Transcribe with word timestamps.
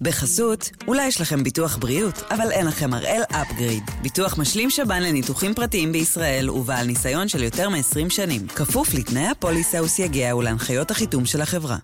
בחסות, 0.00 0.70
אולי 0.88 1.06
יש 1.06 1.20
לכם 1.20 1.42
ביטוח 1.44 1.76
בריאות, 1.76 2.22
אבל 2.30 2.50
אין 2.50 2.66
לכם 2.66 2.94
הראל 2.94 3.22
אפגריד. 3.30 3.82
ביטוח 4.02 4.38
משלים 4.38 4.70
שב"ן 4.70 5.02
לניתוחים 5.02 5.54
פרטיים 5.54 5.92
בישראל 5.92 6.50
ובעל 6.50 6.86
ניסיון 6.86 7.28
של 7.28 7.42
יותר 7.42 7.68
מ-20 7.68 8.08
שנים. 8.10 8.46
כפוף 8.48 8.94
לתנאי 8.94 9.26
הפוליסה 9.26 9.82
וסייגיה 9.82 10.36
ולהנחיות 10.36 10.90
החיתום 10.90 11.26
של 11.26 11.40
החברה. 11.40 11.76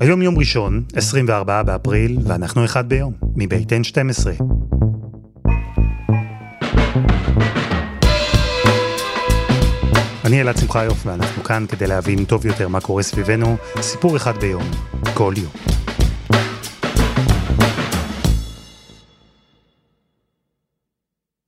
היום 0.00 0.22
יום 0.22 0.38
ראשון, 0.38 0.84
24 0.94 1.62
באפריל, 1.62 2.18
ואנחנו 2.24 2.64
אחד 2.64 2.88
ביום, 2.88 3.12
מבית 3.36 3.72
N12. 3.72 4.42
אני 10.24 10.40
אלעד 10.40 10.56
שמחיוף, 10.56 11.06
ואנחנו 11.06 11.44
כאן 11.44 11.64
כדי 11.68 11.86
להבין 11.86 12.24
טוב 12.24 12.46
יותר 12.46 12.68
מה 12.68 12.80
קורה 12.80 13.02
סביבנו, 13.02 13.56
סיפור 13.80 14.16
אחד 14.16 14.36
ביום, 14.36 14.62
כל 15.14 15.34
יום. 15.36 15.52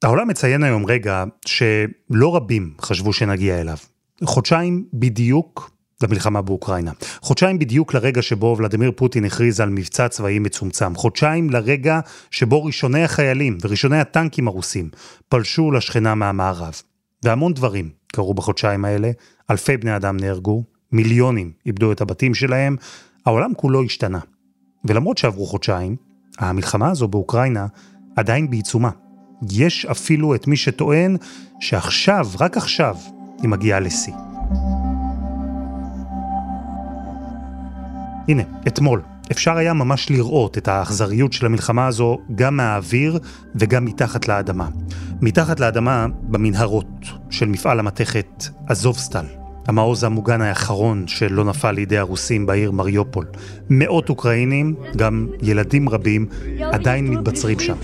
העולם 0.04 0.28
מציין 0.28 0.62
היום 0.62 0.86
רגע 0.86 1.24
שלא 1.46 2.36
רבים 2.36 2.74
חשבו 2.80 3.12
שנגיע 3.12 3.60
אליו. 3.60 3.76
חודשיים 4.24 4.84
בדיוק 4.94 5.70
למלחמה 6.02 6.42
באוקראינה. 6.42 6.92
חודשיים 7.20 7.58
בדיוק 7.58 7.94
לרגע 7.94 8.22
שבו 8.22 8.56
ולדימיר 8.58 8.92
פוטין 8.96 9.24
הכריז 9.24 9.60
על 9.60 9.68
מבצע 9.68 10.08
צבאי 10.08 10.38
מצומצם. 10.38 10.94
חודשיים 10.94 11.50
לרגע 11.50 12.00
שבו 12.30 12.64
ראשוני 12.64 13.04
החיילים 13.04 13.58
וראשוני 13.62 14.00
הטנקים 14.00 14.48
הרוסים 14.48 14.90
פלשו 15.28 15.72
לשכנה 15.72 16.14
מהמערב. 16.14 16.82
והמון 17.24 17.54
דברים 17.54 17.90
קרו 18.12 18.34
בחודשיים 18.34 18.84
האלה, 18.84 19.10
אלפי 19.50 19.76
בני 19.76 19.96
אדם 19.96 20.16
נהרגו, 20.16 20.64
מיליונים 20.92 21.52
איבדו 21.66 21.92
את 21.92 22.00
הבתים 22.00 22.34
שלהם, 22.34 22.76
העולם 23.26 23.54
כולו 23.56 23.82
השתנה. 23.82 24.18
ולמרות 24.84 25.18
שעברו 25.18 25.46
חודשיים, 25.46 25.96
המלחמה 26.38 26.90
הזו 26.90 27.08
באוקראינה 27.08 27.66
עדיין 28.16 28.50
בעיצומה. 28.50 28.90
יש 29.50 29.86
אפילו 29.86 30.34
את 30.34 30.46
מי 30.46 30.56
שטוען 30.56 31.16
שעכשיו, 31.60 32.26
רק 32.40 32.56
עכשיו, 32.56 32.96
היא 33.42 33.48
מגיעה 33.48 33.80
לשיא. 33.80 34.12
הנה, 38.28 38.42
אתמול, 38.66 39.02
אפשר 39.30 39.56
היה 39.56 39.72
ממש 39.72 40.10
לראות 40.10 40.58
את 40.58 40.68
האכזריות 40.68 41.32
של 41.32 41.46
המלחמה 41.46 41.86
הזו 41.86 42.18
גם 42.34 42.56
מהאוויר 42.56 43.18
וגם 43.54 43.84
מתחת 43.84 44.28
לאדמה. 44.28 44.68
מתחת 45.20 45.60
לאדמה, 45.60 46.06
במנהרות 46.22 46.86
של 47.30 47.46
מפעל 47.46 47.78
המתכת 47.78 48.44
אזובסטל, 48.68 49.24
המעוז 49.66 50.04
המוגן 50.04 50.40
האחרון 50.40 51.06
שלא 51.06 51.44
נפל 51.44 51.70
לידי 51.70 51.98
הרוסים 51.98 52.46
בעיר 52.46 52.70
מריופול. 52.70 53.26
מאות 53.70 54.08
אוקראינים, 54.08 54.74
גם 54.96 55.26
ילדים 55.42 55.88
רבים, 55.88 56.26
עדיין 56.60 57.06
מתבצרים 57.08 57.58
שם. 57.60 57.76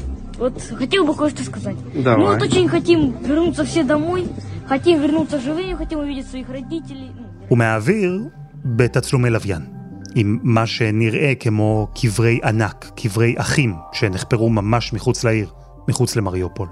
ומהאוויר, 7.51 8.21
בתצלומי 8.65 9.31
לוויין. 9.31 9.82
עם 10.15 10.39
מה 10.43 10.67
שנראה 10.67 11.35
כמו 11.41 11.89
קברי 11.95 12.41
ענק, 12.45 12.91
קברי 12.97 13.35
אחים, 13.39 13.75
שנחפרו 13.93 14.51
ממש 14.51 14.93
מחוץ 14.93 15.25
לעיר, 15.25 15.51
מחוץ 15.89 16.17
למריופול. 16.17 16.69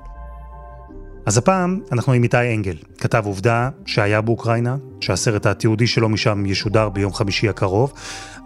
אז 1.27 1.39
הפעם 1.39 1.81
אנחנו 1.93 2.13
עם 2.13 2.23
איתי 2.23 2.55
אנגל, 2.55 2.77
כתב 2.99 3.23
עובדה 3.27 3.71
שהיה 3.87 4.21
באוקראינה, 4.21 4.77
שהסרט 5.01 5.47
התיעודי 5.47 5.87
שלו 5.87 6.09
משם 6.09 6.47
ישודר 6.47 6.89
ביום 6.89 7.13
חמישי 7.13 7.49
הקרוב. 7.49 7.93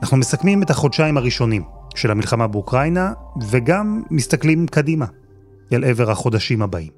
אנחנו 0.03 0.17
מסכמים 0.17 0.63
את 0.63 0.71
החודשיים 0.71 1.17
הראשונים 1.17 1.63
של 1.95 2.11
המלחמה 2.11 2.47
באוקראינה, 2.47 3.13
וגם 3.51 4.03
מסתכלים 4.11 4.67
קדימה, 4.67 5.07
אל 5.73 5.85
עבר 5.85 6.11
החודשים 6.11 6.63
הבאים. 6.63 6.91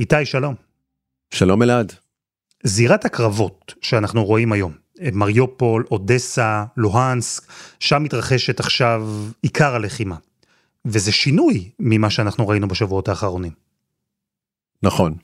איתי, 0.00 0.24
שלום. 0.24 0.54
שלום 1.30 1.62
אלעד. 1.62 2.05
זירת 2.64 3.04
הקרבות 3.04 3.74
שאנחנו 3.80 4.24
רואים 4.24 4.52
היום, 4.52 4.72
מריופול, 5.12 5.84
אודסה, 5.90 6.64
לוהנסק, 6.76 7.42
שם 7.80 8.02
מתרחשת 8.02 8.60
עכשיו 8.60 9.08
עיקר 9.42 9.74
הלחימה. 9.74 10.16
וזה 10.84 11.12
שינוי 11.12 11.70
ממה 11.78 12.10
שאנחנו 12.10 12.48
ראינו 12.48 12.68
בשבועות 12.68 13.08
האחרונים. 13.08 13.52
נכון. 14.82 15.14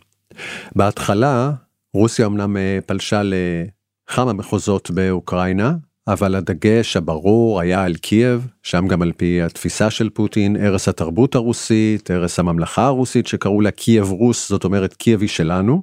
בהתחלה 0.76 1.52
רוסיה 1.94 2.26
אמנם 2.26 2.56
אה, 2.56 2.78
פלשה 2.86 3.22
לכמה 3.24 4.32
מחוזות 4.32 4.90
באוקראינה, 4.90 5.74
אבל 6.08 6.34
הדגש 6.34 6.96
הברור 6.96 7.60
היה 7.60 7.84
על 7.84 7.94
קייב, 7.94 8.46
שם 8.62 8.88
גם 8.88 9.02
על 9.02 9.12
פי 9.16 9.42
התפיסה 9.42 9.90
של 9.90 10.10
פוטין, 10.10 10.56
ערש 10.56 10.88
התרבות 10.88 11.34
הרוסית, 11.34 12.10
ערש 12.10 12.38
הממלכה 12.38 12.86
הרוסית 12.86 13.26
שקראו 13.26 13.60
לה 13.60 13.70
קייב 13.70 14.10
רוס, 14.10 14.48
זאת 14.48 14.64
אומרת 14.64 14.94
קייב 14.94 15.20
היא 15.20 15.28
שלנו. 15.28 15.82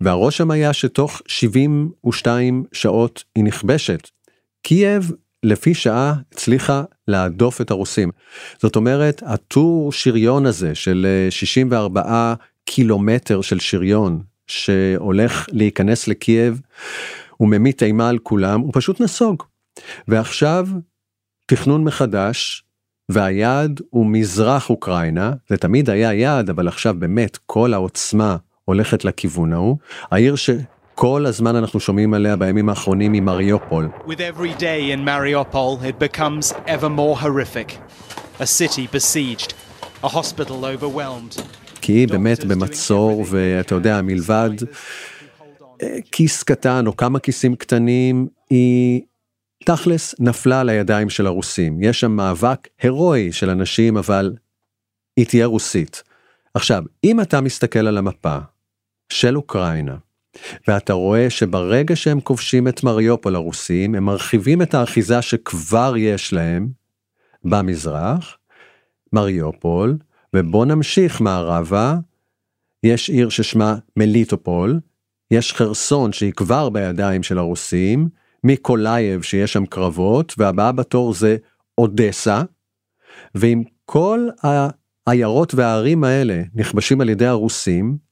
והרושם 0.00 0.50
היה 0.50 0.72
שתוך 0.72 1.22
72 1.26 2.64
שעות 2.72 3.24
היא 3.34 3.44
נכבשת. 3.44 4.08
קייב 4.62 5.12
לפי 5.42 5.74
שעה 5.74 6.14
הצליחה 6.32 6.82
להדוף 7.08 7.60
את 7.60 7.70
הרוסים. 7.70 8.10
זאת 8.58 8.76
אומרת, 8.76 9.22
הטור 9.26 9.92
שריון 9.92 10.46
הזה 10.46 10.74
של 10.74 11.26
64 11.30 12.02
אה, 12.02 12.34
קילומטר 12.64 13.40
של 13.40 13.58
שריון 13.58 14.22
שהולך 14.46 15.46
להיכנס 15.52 16.08
לקייב, 16.08 16.60
הוא 17.36 17.48
ממית 17.48 17.82
אימה 17.82 18.08
על 18.08 18.18
כולם, 18.18 18.60
הוא 18.60 18.70
פשוט 18.74 19.00
נסוג. 19.00 19.42
ועכשיו, 20.08 20.68
תכנון 21.46 21.84
מחדש, 21.84 22.64
והיעד 23.08 23.80
הוא 23.90 24.06
מזרח 24.06 24.70
אוקראינה, 24.70 25.32
זה 25.48 25.56
תמיד 25.56 25.90
היה 25.90 26.14
יעד, 26.14 26.50
אבל 26.50 26.68
עכשיו 26.68 26.94
באמת 26.98 27.38
כל 27.46 27.74
העוצמה 27.74 28.36
הולכת 28.70 29.04
לכיוון 29.04 29.52
ההוא. 29.52 29.76
העיר 30.10 30.34
שכל 30.36 31.26
הזמן 31.26 31.56
אנחנו 31.56 31.80
שומעים 31.80 32.14
עליה 32.14 32.36
בימים 32.36 32.68
האחרונים 32.68 33.12
היא 33.12 33.22
מריופול. 33.22 33.88
With 34.06 34.10
every 34.10 34.60
day 34.60 34.94
in 34.94 35.04
Mariupol 35.04 35.84
it 35.84 35.98
becomes 35.98 36.54
ever 36.66 36.88
more 36.88 37.16
horrific. 37.16 37.68
A 38.40 38.46
city 38.46 38.86
besieged, 38.96 39.52
a 40.02 40.08
hospital 40.08 40.64
overwhelmed. 40.64 41.42
כי 41.80 41.92
היא 41.92 42.08
באמת 42.08 42.44
במצור 42.44 43.24
ואתה 43.30 43.74
יודע 43.74 44.02
מלבד 44.02 44.50
אה, 45.82 45.98
כיס 46.12 46.42
קטן 46.42 46.86
או 46.86 46.96
כמה 46.96 47.18
כיסים 47.18 47.56
קטנים 47.56 48.28
היא 48.50 49.02
תכלס 49.64 50.14
נפלה 50.18 50.60
על 50.60 50.68
הידיים 50.68 51.10
של 51.10 51.26
הרוסים. 51.26 51.82
יש 51.82 52.00
שם 52.00 52.10
מאבק 52.10 52.68
הירואי 52.82 53.32
של 53.32 53.50
אנשים 53.50 53.96
אבל 53.96 54.32
היא 55.16 55.26
תהיה 55.26 55.46
רוסית. 55.46 56.02
עכשיו 56.54 56.82
אם 57.04 57.20
אתה 57.20 57.40
מסתכל 57.40 57.86
על 57.86 57.98
המפה 57.98 58.38
של 59.10 59.36
אוקראינה. 59.36 59.96
ואתה 60.68 60.92
רואה 60.92 61.30
שברגע 61.30 61.96
שהם 61.96 62.20
כובשים 62.20 62.68
את 62.68 62.82
מריופול 62.82 63.34
הרוסים, 63.34 63.94
הם 63.94 64.04
מרחיבים 64.04 64.62
את 64.62 64.74
האחיזה 64.74 65.22
שכבר 65.22 65.94
יש 65.96 66.32
להם 66.32 66.68
במזרח, 67.44 68.36
מריופול, 69.12 69.96
ובוא 70.36 70.66
נמשיך 70.66 71.20
מערבה, 71.20 71.96
יש 72.82 73.10
עיר 73.10 73.28
ששמה 73.28 73.76
מליטופול, 73.96 74.80
יש 75.30 75.52
חרסון 75.52 76.12
שהיא 76.12 76.32
כבר 76.32 76.68
בידיים 76.68 77.22
של 77.22 77.38
הרוסים, 77.38 78.08
מיקולייב 78.44 79.22
שיש 79.22 79.52
שם 79.52 79.66
קרבות, 79.66 80.34
והבאה 80.38 80.72
בתור 80.72 81.14
זה 81.14 81.36
אודסה, 81.78 82.42
ועם 83.34 83.62
כל 83.84 84.28
העיירות 85.06 85.54
והערים 85.54 86.04
האלה 86.04 86.42
נכבשים 86.54 87.00
על 87.00 87.08
ידי 87.08 87.26
הרוסים, 87.26 88.09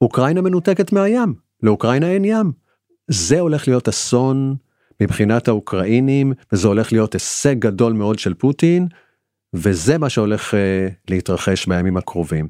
אוקראינה 0.00 0.40
מנותקת 0.40 0.92
מהים, 0.92 1.34
לאוקראינה 1.62 2.10
אין 2.10 2.24
ים. 2.24 2.52
זה 3.10 3.40
הולך 3.40 3.68
להיות 3.68 3.88
אסון 3.88 4.56
מבחינת 5.02 5.48
האוקראינים, 5.48 6.32
וזה 6.52 6.68
הולך 6.68 6.92
להיות 6.92 7.12
הישג 7.12 7.58
גדול 7.58 7.92
מאוד 7.92 8.18
של 8.18 8.34
פוטין, 8.34 8.88
וזה 9.54 9.98
מה 9.98 10.08
שהולך 10.08 10.54
uh, 10.54 10.56
להתרחש 11.10 11.66
בימים 11.66 11.96
הקרובים. 11.96 12.48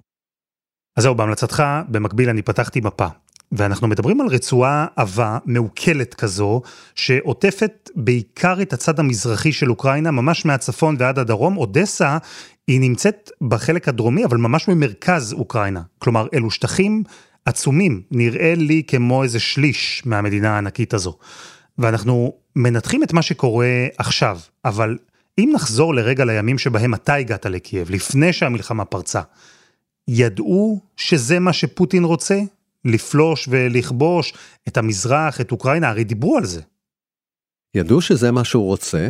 אז 0.97 1.03
זהו, 1.03 1.15
בהמלצתך, 1.15 1.63
במקביל 1.89 2.29
אני 2.29 2.43
פתחתי 2.43 2.81
מפה. 2.81 3.07
ואנחנו 3.53 3.89
מדברים 3.89 4.21
על 4.21 4.27
רצועה 4.27 4.87
עבה, 4.97 5.39
מעוקלת 5.45 6.15
כזו, 6.15 6.63
שעוטפת 6.95 7.91
בעיקר 7.97 8.63
את 8.63 8.73
הצד 8.73 9.01
המזרחי 9.01 9.53
של 9.53 9.71
אוקראינה, 9.71 10.11
ממש 10.11 10.45
מהצפון 10.45 10.97
ועד 10.99 11.19
הדרום. 11.19 11.57
אודסה 11.57 12.19
היא 12.67 12.81
נמצאת 12.81 13.31
בחלק 13.41 13.89
הדרומי, 13.89 14.25
אבל 14.25 14.37
ממש 14.37 14.69
ממרכז 14.69 15.33
אוקראינה. 15.33 15.83
כלומר, 15.99 16.27
אלו 16.35 16.51
שטחים 16.51 17.03
עצומים, 17.47 18.03
נראה 18.11 18.55
לי 18.57 18.83
כמו 18.87 19.23
איזה 19.23 19.41
שליש 19.41 20.03
מהמדינה 20.07 20.55
הענקית 20.55 20.95
הזו. 20.95 21.19
ואנחנו 21.79 22.33
מנתחים 22.57 23.03
את 23.03 23.13
מה 23.13 23.23
שקורה 23.23 23.87
עכשיו, 23.99 24.39
אבל 24.65 24.99
אם 25.39 25.51
נחזור 25.55 25.95
לרגע 25.95 26.25
לימים 26.25 26.59
שבהם 26.59 26.95
אתה 26.95 27.15
הגעת 27.15 27.47
לקייב, 27.47 27.91
לפני 27.91 28.33
שהמלחמה 28.33 28.85
פרצה, 28.85 29.21
ידעו 30.09 30.81
שזה 30.97 31.39
מה 31.39 31.53
שפוטין 31.53 32.05
רוצה? 32.05 32.41
לפלוש 32.85 33.49
ולכבוש 33.51 34.33
את 34.69 34.77
המזרח, 34.77 35.41
את 35.41 35.53
אוקראינה, 35.53 35.89
הרי 35.89 36.05
דיברו 36.05 36.37
על 36.37 36.45
זה. 36.45 36.61
ידעו 37.75 38.01
שזה 38.01 38.33
מה 38.33 38.45
שהוא 38.45 38.65
רוצה, 38.65 39.09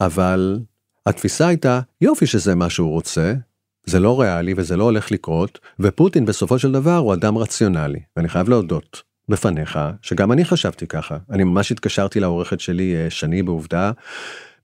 אבל 0.00 0.60
התפיסה 1.06 1.46
הייתה, 1.46 1.80
יופי 2.00 2.26
שזה 2.26 2.54
מה 2.54 2.70
שהוא 2.70 2.90
רוצה, 2.90 3.34
זה 3.86 4.00
לא 4.00 4.20
ריאלי 4.20 4.54
וזה 4.56 4.76
לא 4.76 4.84
הולך 4.84 5.12
לקרות, 5.12 5.58
ופוטין 5.80 6.24
בסופו 6.24 6.58
של 6.58 6.72
דבר 6.72 6.96
הוא 6.96 7.14
אדם 7.14 7.38
רציונלי, 7.38 8.00
ואני 8.16 8.28
חייב 8.28 8.48
להודות 8.48 9.02
בפניך 9.28 9.78
שגם 10.02 10.32
אני 10.32 10.44
חשבתי 10.44 10.86
ככה. 10.86 11.16
אני 11.30 11.44
ממש 11.44 11.72
התקשרתי 11.72 12.20
לעורכת 12.20 12.60
שלי 12.60 12.96
אה, 12.96 13.10
שני 13.10 13.42
בעובדה, 13.42 13.92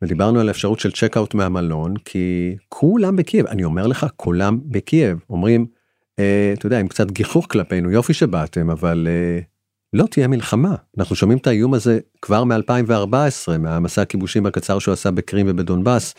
ודיברנו 0.02 0.40
על 0.40 0.48
האפשרות 0.48 0.80
של 0.80 0.92
check-out 0.92 1.34
מהמלון, 1.34 1.94
כי 2.04 2.56
כולם 2.68 3.16
בקייב, 3.16 3.46
אני 3.46 3.64
אומר 3.64 3.86
לך, 3.86 4.06
כולם 4.16 4.58
בקייב, 4.64 5.18
אומרים, 5.30 5.66
אה, 6.18 6.52
אתה 6.58 6.66
יודע, 6.66 6.80
עם 6.80 6.88
קצת 6.88 7.10
גיחוך 7.10 7.46
כלפינו, 7.50 7.90
יופי 7.90 8.14
שבאתם, 8.14 8.70
אבל 8.70 9.08
אה, 9.10 9.40
לא 9.92 10.06
תהיה 10.06 10.28
מלחמה. 10.28 10.74
אנחנו 10.98 11.16
שומעים 11.16 11.38
את 11.38 11.46
האיום 11.46 11.74
הזה 11.74 11.98
כבר 12.22 12.44
מ-2014, 12.44 13.58
מהמסע 13.58 14.02
הכיבושים 14.02 14.46
הקצר 14.46 14.78
שהוא 14.78 14.92
עשה 14.92 15.10
בקרים 15.10 15.46
ובדונבאס. 15.48 16.14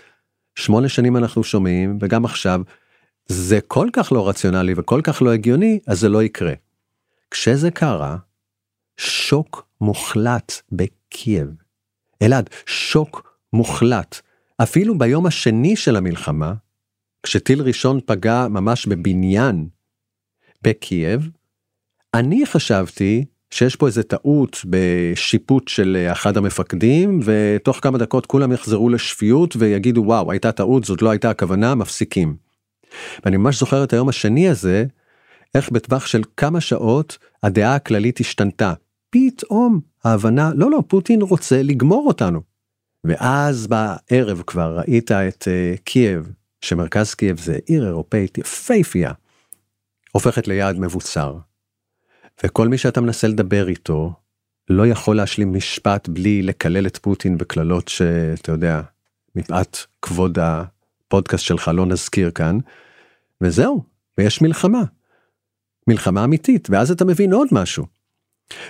שמונה 0.55 0.89
שנים 0.89 1.17
אנחנו 1.17 1.43
שומעים, 1.43 1.97
וגם 2.01 2.25
עכשיו, 2.25 2.61
זה 3.27 3.61
כל 3.67 3.87
כך 3.93 4.11
לא 4.11 4.29
רציונלי 4.29 4.73
וכל 4.77 5.01
כך 5.03 5.21
לא 5.21 5.33
הגיוני, 5.33 5.79
אז 5.87 5.99
זה 5.99 6.09
לא 6.09 6.23
יקרה. 6.23 6.53
כשזה 7.31 7.71
קרה, 7.71 8.17
שוק 8.97 9.67
מוחלט 9.81 10.53
בקייב. 10.71 11.47
אלעד, 12.21 12.49
שוק 12.65 13.37
מוחלט. 13.53 14.21
אפילו 14.63 14.97
ביום 14.97 15.25
השני 15.25 15.75
של 15.75 15.95
המלחמה, 15.95 16.53
כשטיל 17.23 17.61
ראשון 17.61 17.99
פגע 18.05 18.47
ממש 18.47 18.85
בבניין 18.85 19.67
בקייב, 20.61 21.29
אני 22.13 22.45
חשבתי 22.45 23.25
שיש 23.51 23.75
פה 23.75 23.87
איזה 23.87 24.03
טעות 24.03 24.65
בשיפוט 24.69 25.67
של 25.67 26.07
אחד 26.11 26.37
המפקדים 26.37 27.19
ותוך 27.25 27.79
כמה 27.81 27.97
דקות 27.97 28.25
כולם 28.25 28.51
יחזרו 28.51 28.89
לשפיות 28.89 29.55
ויגידו 29.59 30.03
וואו 30.05 30.31
הייתה 30.31 30.51
טעות 30.51 30.83
זאת 30.83 31.01
לא 31.01 31.09
הייתה 31.09 31.29
הכוונה 31.29 31.75
מפסיקים. 31.75 32.35
ואני 33.25 33.37
ממש 33.37 33.59
זוכר 33.59 33.83
את 33.83 33.93
היום 33.93 34.09
השני 34.09 34.49
הזה 34.49 34.85
איך 35.55 35.69
בטווח 35.69 36.05
של 36.05 36.21
כמה 36.37 36.61
שעות 36.61 37.17
הדעה 37.43 37.75
הכללית 37.75 38.19
השתנתה 38.19 38.73
פתאום 39.09 39.79
ההבנה 40.03 40.51
לא 40.55 40.71
לא 40.71 40.83
פוטין 40.87 41.21
רוצה 41.21 41.63
לגמור 41.63 42.07
אותנו. 42.07 42.41
ואז 43.03 43.67
בערב 43.67 44.41
כבר 44.47 44.79
ראית 44.79 45.11
את 45.11 45.47
אה, 45.47 45.81
קייב 45.83 46.31
שמרכז 46.61 47.13
קייב 47.13 47.39
זה 47.39 47.57
עיר 47.65 47.85
אירופאית 47.85 48.37
יפייפייה 48.37 49.11
הופכת 50.11 50.47
ליעד 50.47 50.79
מבוצר. 50.79 51.37
וכל 52.43 52.67
מי 52.67 52.77
שאתה 52.77 53.01
מנסה 53.01 53.27
לדבר 53.27 53.67
איתו, 53.67 54.13
לא 54.69 54.87
יכול 54.87 55.15
להשלים 55.15 55.53
משפט 55.53 56.07
בלי 56.07 56.41
לקלל 56.41 56.87
את 56.87 56.97
פוטין 56.97 57.37
בקללות 57.37 57.87
שאתה 57.87 58.51
יודע, 58.51 58.81
מפאת 59.35 59.77
כבוד 60.01 60.37
הפודקאסט 61.11 61.45
שלך 61.45 61.71
לא 61.73 61.85
נזכיר 61.85 62.31
כאן, 62.31 62.57
וזהו, 63.41 63.83
ויש 64.17 64.41
מלחמה. 64.41 64.83
מלחמה 65.87 66.23
אמיתית, 66.23 66.67
ואז 66.69 66.91
אתה 66.91 67.05
מבין 67.05 67.33
עוד 67.33 67.47
משהו. 67.51 67.85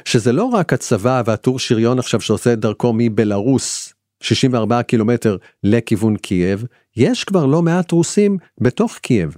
שזה 0.05 0.31
לא 0.31 0.43
רק 0.43 0.73
הצבא 0.73 1.23
והטור 1.25 1.59
שריון 1.59 1.99
עכשיו 1.99 2.21
שעושה 2.21 2.53
את 2.53 2.59
דרכו 2.59 2.93
מבלארוס 2.97 3.93
64 4.19 4.83
קילומטר 4.83 5.37
לכיוון 5.63 6.17
קייב, 6.17 6.65
יש 6.97 7.23
כבר 7.23 7.45
לא 7.45 7.61
מעט 7.61 7.91
רוסים 7.91 8.37
בתוך 8.61 8.97
קייב. 8.97 9.37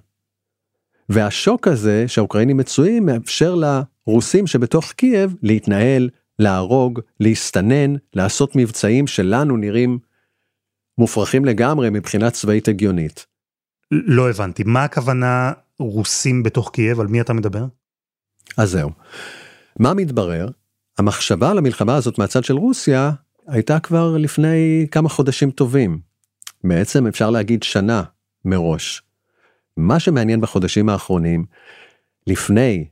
והשוק 1.09 1.67
הזה 1.67 2.07
שהאוקראינים 2.07 2.57
מצויים 2.57 3.05
מאפשר 3.05 3.55
לרוסים 3.55 4.47
שבתוך 4.47 4.91
קייב 4.91 5.35
להתנהל, 5.41 6.09
להרוג, 6.39 6.99
להסתנן, 7.19 7.93
לעשות 8.13 8.55
מבצעים 8.55 9.07
שלנו 9.07 9.57
נראים 9.57 9.99
מופרכים 10.97 11.45
לגמרי 11.45 11.89
מבחינה 11.89 12.31
צבאית 12.31 12.67
הגיונית. 12.67 13.25
לא 13.91 14.29
הבנתי, 14.29 14.63
מה 14.65 14.83
הכוונה 14.83 15.51
רוסים 15.79 16.43
בתוך 16.43 16.71
קייב? 16.73 16.99
על 16.99 17.07
מי 17.07 17.21
אתה 17.21 17.33
מדבר? 17.33 17.65
אז 18.57 18.69
זהו. 18.69 18.91
מה 19.79 19.93
מתברר? 19.93 20.47
המחשבה 20.97 21.51
על 21.51 21.57
המלחמה 21.57 21.95
הזאת 21.95 22.17
מהצד 22.17 22.43
של 22.43 22.53
רוסיה 22.53 23.11
הייתה 23.47 23.79
כבר 23.79 24.17
לפני 24.17 24.87
כמה 24.91 25.09
חודשים 25.09 25.51
טובים. 25.51 25.99
בעצם 26.63 27.07
אפשר 27.07 27.29
להגיד 27.29 27.63
שנה 27.63 28.03
מראש. 28.45 29.03
מה 29.77 29.99
שמעניין 29.99 30.41
בחודשים 30.41 30.89
האחרונים, 30.89 31.45
לפני 32.27 32.87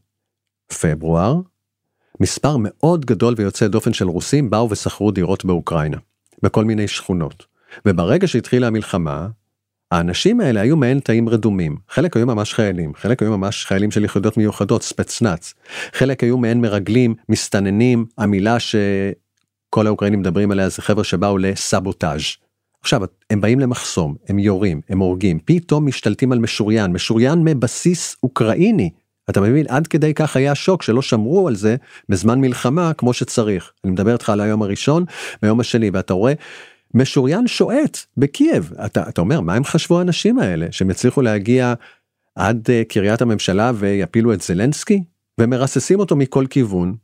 פברואר, 0.82 1.42
מספר 2.20 2.56
מאוד 2.60 3.06
גדול 3.06 3.34
ויוצא 3.38 3.68
דופן 3.68 3.94
של 3.94 4.08
רוסים 4.08 4.50
באו 4.50 4.70
ושכרו 4.70 5.12
דירות 5.12 5.46
באוקראינה, 5.46 5.98
בכל 6.44 6.66
מיני 6.66 6.88
שכונות. 6.88 7.51
וברגע 7.86 8.28
שהתחילה 8.28 8.68
המלחמה, 8.68 9.28
האנשים 9.92 10.40
האלה 10.40 10.62
היו 10.62 10.78
מעין 10.78 11.00
תאים 11.00 11.30
רדומים, 11.30 11.78
חלק 11.90 12.18
היו 12.18 12.26
ממש 12.26 12.54
חיילים, 12.54 12.94
חלק 12.96 13.22
היו 13.22 13.38
ממש 13.38 13.66
חיילים 13.66 13.92
של 13.92 14.04
יחידות 14.06 14.38
מיוחדות, 14.38 14.84
ספצנץ, 14.84 15.54
חלק 15.94 16.24
היו 16.24 16.38
מעין 16.38 16.62
מרגלים, 16.62 17.16
מסתננים, 17.30 18.06
המילה 18.18 18.58
שכל 18.60 19.88
האוקראינים 19.88 20.20
מדברים 20.20 20.52
עליה 20.52 20.70
זה 20.70 20.82
חבר'ה 20.82 21.04
שבאו 21.04 21.38
לסבוטאז'. 21.38 22.22
עכשיו 22.82 23.02
הם 23.30 23.42
באים 23.42 23.60
למחסום 23.60 24.16
הם 24.30 24.40
יורים 24.40 24.82
הם 24.90 25.00
הורגים. 25.00 25.40
פתאום 25.46 25.88
משתלטים 25.88 26.32
על 26.32 26.40
משוריין 26.40 26.92
משוריין 26.92 27.40
מבסיס 27.44 28.16
אוקראיני. 28.24 28.90
אתה 29.30 29.42
מבין? 29.42 29.66
עד 29.70 29.88
כדי 29.88 30.14
כך 30.14 30.36
היה 30.36 30.56
שוק 30.56 30.84
שלא 30.84 31.02
שמרו 31.02 31.48
על 31.48 31.56
זה 31.56 31.76
בזמן 32.10 32.42
מלחמה 32.42 32.94
כמו 32.94 33.14
שצריך. 33.14 33.72
אני 33.84 33.92
מדבר 33.92 34.14
איתך 34.14 34.30
על 34.30 34.42
היום 34.42 34.62
הראשון 34.62 35.06
ביום 35.42 35.60
השני 35.60 35.90
ואתה 35.94 36.14
רואה 36.14 36.34
משוריין 36.94 37.48
שועט 37.48 37.98
בקייב. 38.18 38.74
אתה, 38.86 39.10
אתה 39.10 39.22
אומר 39.22 39.42
מה 39.42 39.54
הם 39.54 39.64
חשבו 39.64 40.00
האנשים 40.00 40.40
האלה 40.40 40.68
שהם 40.72 40.90
יצליחו 40.90 41.22
להגיע 41.22 41.74
עד 42.36 42.68
uh, 42.68 42.94
קריית 42.94 43.22
הממשלה 43.22 43.72
ויפילו 43.76 44.34
את 44.34 44.42
זלנסקי? 44.42 45.04
ומרססים 45.42 46.00
אותו 46.00 46.16
מכל 46.16 46.46
כיוון 46.50 46.96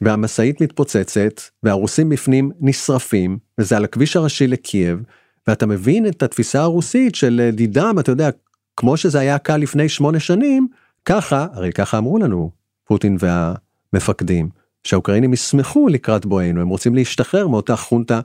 והמשאית 0.00 0.60
מתפוצצת 0.60 1.40
והרוסים 1.62 2.08
בפנים 2.08 2.50
נשרפים 2.60 3.38
וזה 3.58 3.76
על 3.76 3.84
הכביש 3.84 4.16
הראשי 4.16 4.46
לקייב 4.46 5.02
ואתה 5.46 5.66
מבין 5.66 6.06
את 6.06 6.22
התפיסה 6.22 6.60
הרוסית 6.60 7.14
של 7.14 7.40
אה, 7.44 7.50
דידם 7.50 7.96
אתה 8.00 8.12
יודע 8.12 8.30
כמו 8.76 8.96
שזה 8.96 9.18
היה 9.18 9.38
קל 9.38 9.56
לפני 9.56 9.88
שמונה 9.88 10.20
שנים 10.20 10.68
ככה 11.04 11.46
הרי 11.52 11.72
ככה 11.72 11.98
אמרו 11.98 12.18
לנו 12.18 12.50
פוטין 12.84 13.16
והמפקדים 13.20 14.48
שהאוקראינים 14.84 15.32
ישמחו 15.32 15.88
לקראת 15.88 16.26
בואנו 16.26 16.60
הם 16.60 16.68
רוצים 16.68 16.94
להשתחרר 16.94 17.48
מאותה 17.48 17.76
חונטה 17.76 18.20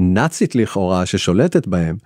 נאצית 0.00 0.54
לכאורה 0.54 1.06
ששולטת 1.06 1.66
בהם. 1.66 1.96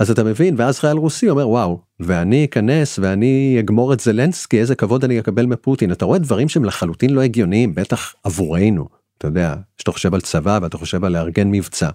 אז 0.00 0.10
אתה 0.10 0.24
מבין 0.24 0.54
ואז 0.58 0.78
חייל 0.78 0.96
רוסי 0.96 1.30
אומר 1.30 1.48
וואו 1.48 1.80
ואני 2.00 2.44
אכנס 2.44 2.98
ואני 2.98 3.56
אגמור 3.60 3.92
את 3.92 4.00
זלנסקי 4.00 4.60
איזה 4.60 4.74
כבוד 4.74 5.04
אני 5.04 5.20
אקבל 5.20 5.46
מפוטין 5.46 5.92
אתה 5.92 6.04
רואה 6.04 6.18
דברים 6.18 6.48
שהם 6.48 6.64
לחלוטין 6.64 7.10
לא 7.10 7.20
הגיוניים 7.20 7.74
בטח 7.74 8.14
עבורנו 8.24 8.88
אתה 9.18 9.26
יודע 9.26 9.54
שאתה 9.78 9.92
חושב 9.92 10.14
על 10.14 10.20
צבא 10.20 10.58
ואתה 10.62 10.78
חושב 10.78 11.04
על 11.04 11.12
לארגן 11.12 11.50
מבצע 11.50 11.90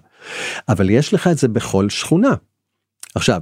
אבל 0.68 0.90
יש 0.90 1.14
לך 1.14 1.26
את 1.26 1.38
זה 1.38 1.48
בכל 1.48 1.88
שכונה. 1.88 2.34
עכשיו 3.14 3.40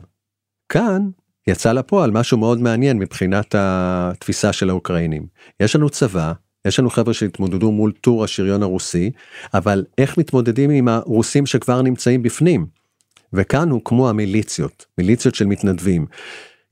כאן 0.68 1.08
יצא 1.46 1.72
לפועל 1.72 2.10
משהו 2.10 2.38
מאוד 2.38 2.60
מעניין 2.60 2.98
מבחינת 2.98 3.54
התפיסה 3.58 4.52
של 4.52 4.70
האוקראינים 4.70 5.26
יש 5.60 5.76
לנו 5.76 5.90
צבא 5.90 6.32
יש 6.64 6.78
לנו 6.78 6.90
חבר'ה 6.90 7.14
שהתמודדו 7.14 7.72
מול 7.72 7.92
טור 7.92 8.24
השריון 8.24 8.62
הרוסי 8.62 9.10
אבל 9.54 9.84
איך 9.98 10.18
מתמודדים 10.18 10.70
עם 10.70 10.88
הרוסים 10.88 11.46
שכבר 11.46 11.82
נמצאים 11.82 12.22
בפנים. 12.22 12.66
וכאן 13.32 13.70
הוקמו 13.70 14.08
המיליציות, 14.08 14.86
מיליציות 14.98 15.34
של 15.34 15.46
מתנדבים. 15.46 16.06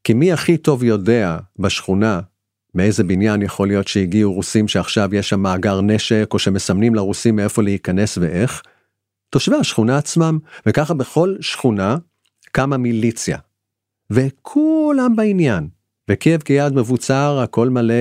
כי 0.05 0.15
מי 0.15 0.33
הכי 0.33 0.57
טוב 0.57 0.85
יודע 0.85 1.39
בשכונה 1.59 2.21
מאיזה 2.75 3.05
בניין 3.05 3.43
יכול 3.43 3.69
להיות 3.69 3.89
שהגיעו 3.89 4.33
רוסים 4.33 4.69
שעכשיו 4.69 5.15
יש 5.15 5.29
שם 5.29 5.41
מאגר 5.41 5.81
נשק 5.81 6.29
או 6.33 6.39
שמסמנים 6.39 6.95
לרוסים 6.95 7.37
מאיפה 7.37 7.63
להיכנס 7.63 8.19
ואיך? 8.19 8.63
תושבי 9.31 9.57
השכונה 9.57 9.99
עצמם, 9.99 10.39
וככה 10.67 10.95
בכל 10.95 11.37
שכונה 11.41 11.97
קמה 12.53 12.77
מיליציה. 12.77 13.39
וכולם 14.11 15.17
בעניין. 15.17 15.69
וקייב 16.09 16.43
כיעד 16.43 16.75
מבוצר 16.75 17.41
הכל 17.43 17.69
מלא 17.69 17.95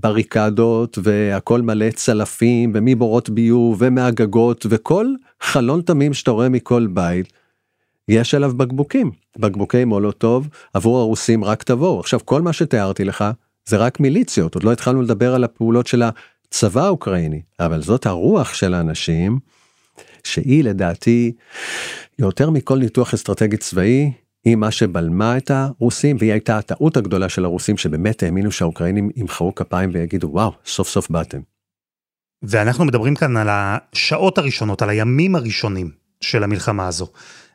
בריקדות 0.00 0.98
והכל 1.02 1.62
מלא 1.62 1.90
צלפים 1.90 2.72
ומבורות 2.74 3.30
ביוב 3.30 3.76
ומהגגות 3.80 4.66
וכל 4.70 5.06
חלון 5.40 5.82
תמים 5.82 6.14
שאתה 6.14 6.30
רואה 6.30 6.48
מכל 6.48 6.86
בית 6.86 7.32
יש 8.08 8.34
עליו 8.34 8.52
בקבוקים, 8.56 9.10
בקבוקי 9.38 9.84
מולוטוב, 9.84 10.48
עבור 10.74 10.98
הרוסים 10.98 11.44
רק 11.44 11.62
תבואו. 11.62 12.00
עכשיו 12.00 12.20
כל 12.24 12.42
מה 12.42 12.52
שתיארתי 12.52 13.04
לך 13.04 13.24
זה 13.66 13.76
רק 13.76 14.00
מיליציות, 14.00 14.54
עוד 14.54 14.64
לא 14.64 14.72
התחלנו 14.72 15.02
לדבר 15.02 15.34
על 15.34 15.44
הפעולות 15.44 15.86
של 15.86 16.02
הצבא 16.02 16.84
האוקראיני, 16.84 17.42
אבל 17.60 17.82
זאת 17.82 18.06
הרוח 18.06 18.54
של 18.54 18.74
האנשים, 18.74 19.38
שהיא 20.24 20.64
לדעתי, 20.64 21.32
יותר 22.18 22.50
מכל 22.50 22.78
ניתוח 22.78 23.14
אסטרטגי 23.14 23.56
צבאי, 23.56 24.12
היא 24.44 24.56
מה 24.56 24.70
שבלמה 24.70 25.36
את 25.36 25.50
הרוסים 25.50 26.16
והיא 26.18 26.32
הייתה 26.32 26.58
הטעות 26.58 26.96
הגדולה 26.96 27.28
של 27.28 27.44
הרוסים 27.44 27.76
שבאמת 27.76 28.22
האמינו 28.22 28.52
שהאוקראינים 28.52 29.10
ימחאו 29.16 29.54
כפיים 29.54 29.90
ויגידו 29.92 30.28
וואו 30.32 30.52
סוף 30.66 30.88
סוף 30.88 31.10
באתם. 31.10 31.40
ואנחנו 32.42 32.84
מדברים 32.84 33.14
כאן 33.14 33.36
על 33.36 33.48
השעות 33.50 34.38
הראשונות, 34.38 34.82
על 34.82 34.90
הימים 34.90 35.36
הראשונים 35.36 35.90
של 36.20 36.42
המלחמה 36.42 36.88
הזו. 36.88 37.06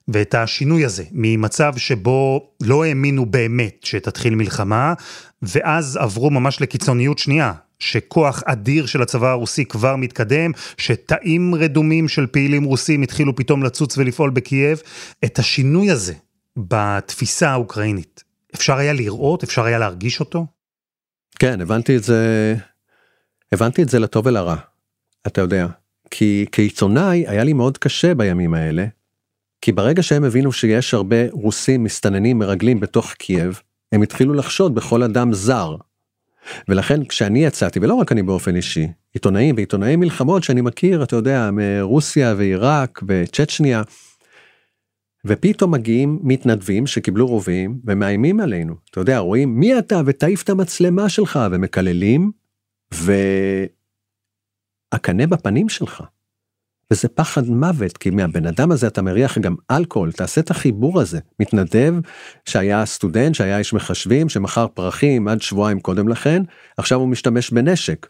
ואת 0.08 0.36
השינוי 0.36 0.86
הזה 0.86 1.04
ממצב 1.12 1.74
שבו 1.77 2.50
לא 2.63 2.84
האמינו 2.84 3.25
באמת 3.25 3.84
שתתחיל 3.84 4.36
מלחמה, 4.36 4.94
ואז 5.42 5.98
עברו 5.98 6.30
ממש 6.30 6.62
לקיצוניות 6.62 7.20
שנייה, 7.20 7.54
שכוח 7.80 8.44
אדיר 8.46 8.86
של 8.86 9.01
הצבא 9.01 9.32
הרוסי 9.32 9.65
כבר 9.65 9.96
מתקדם, 9.96 10.51
שתאים 10.77 11.56
רדומים 11.56 12.08
של 12.08 12.27
פעילים 12.27 12.63
רוסים 12.63 13.01
התחילו 13.01 13.36
פתאום 13.36 13.63
לצוץ 13.63 13.98
ולפעול 13.98 14.30
בקייב, 14.30 14.82
את 15.25 15.39
השינוי 15.39 15.92
הזה 15.92 16.13
בתפיסה 16.58 17.50
האוקראינית, 17.50 18.24
אפשר 18.56 18.78
היה 18.78 18.94
לראות, 18.94 19.44
אפשר 19.44 19.64
היה 19.64 19.80
להרגיש 19.80 20.20
אותו? 20.20 20.46
כן, 21.40 21.62
הבנתי 21.62 21.98
את 21.98 22.04
זה, 22.04 22.56
הבנתי 23.52 23.84
את 23.84 23.90
זה 23.90 24.00
לטוב 24.00 24.26
ולרע, 24.26 24.56
אתה 25.28 25.42
יודע. 25.42 25.68
כי 26.12 26.46
כעיתונאי 26.52 27.28
היה 27.28 27.44
לי 27.44 27.54
מאוד 27.54 27.78
קשה 27.78 28.16
בימים 28.16 28.54
האלה, 28.54 28.86
כי 29.62 29.72
ברגע 29.72 30.04
שהם 30.04 30.24
הבינו 30.24 30.52
שיש 30.52 30.94
הרבה 30.94 31.30
רוסים 31.32 31.84
מסתננים 31.84 32.40
מרגלים 32.40 32.80
בתוך 32.80 33.14
קייב, 33.14 33.62
הם 33.92 34.02
התחילו 34.02 34.34
לחשוד 34.34 34.76
בכל 34.76 35.04
אדם 35.04 35.34
זר. 35.34 35.76
ולכן 36.68 37.06
כשאני 37.06 37.46
יצאתי, 37.46 37.80
ולא 37.80 37.94
רק 37.94 38.12
אני 38.12 38.24
באופן 38.24 38.56
אישי, 38.56 38.88
עיתונאים 39.14 39.56
ועיתונאי 39.56 39.96
מלחמות 39.96 40.44
שאני 40.44 40.62
מכיר, 40.62 41.04
אתה 41.04 41.16
יודע, 41.16 41.50
מרוסיה 41.52 42.34
ועיראק 42.38 43.04
וצ'צ'ניה, 43.08 43.82
ופתאום 45.25 45.72
מגיעים 45.72 46.20
מתנדבים 46.24 46.88
שקיבלו 46.88 47.27
רובים 47.27 47.79
ומאיימים 47.86 48.39
עלינו. 48.39 48.75
אתה 48.89 49.00
יודע, 49.00 49.20
רואים 49.20 49.60
מי 49.60 49.79
אתה 49.79 50.01
ותעיף 50.05 50.44
את 50.44 50.50
המצלמה 50.50 51.10
שלך 51.10 51.39
ומקללים, 51.51 52.32
והקנה 54.94 55.27
בפנים 55.27 55.70
שלך. 55.70 56.03
וזה 56.91 57.08
פחד 57.08 57.48
מוות, 57.48 57.98
כי 57.98 58.10
מהבן 58.10 58.46
אדם 58.46 58.72
הזה 58.72 58.88
אתה 58.88 59.01
מריח 59.01 59.38
גם 59.38 59.55
אלכוהול, 59.72 60.12
תעשה 60.12 60.41
את 60.41 60.51
החיבור 60.51 61.01
הזה. 61.01 61.20
מתנדב 61.39 61.94
שהיה 62.46 62.86
סטודנט, 62.86 63.36
שהיה 63.36 63.58
איש 63.58 63.74
מחשבים, 63.74 64.29
שמכר 64.29 64.67
פרחים 64.67 65.27
עד 65.27 65.41
שבועיים 65.41 65.79
קודם 65.79 66.08
לכן, 66.08 66.44
עכשיו 66.77 67.00
הוא 67.00 67.08
משתמש 67.08 67.51
בנשק. 67.51 68.08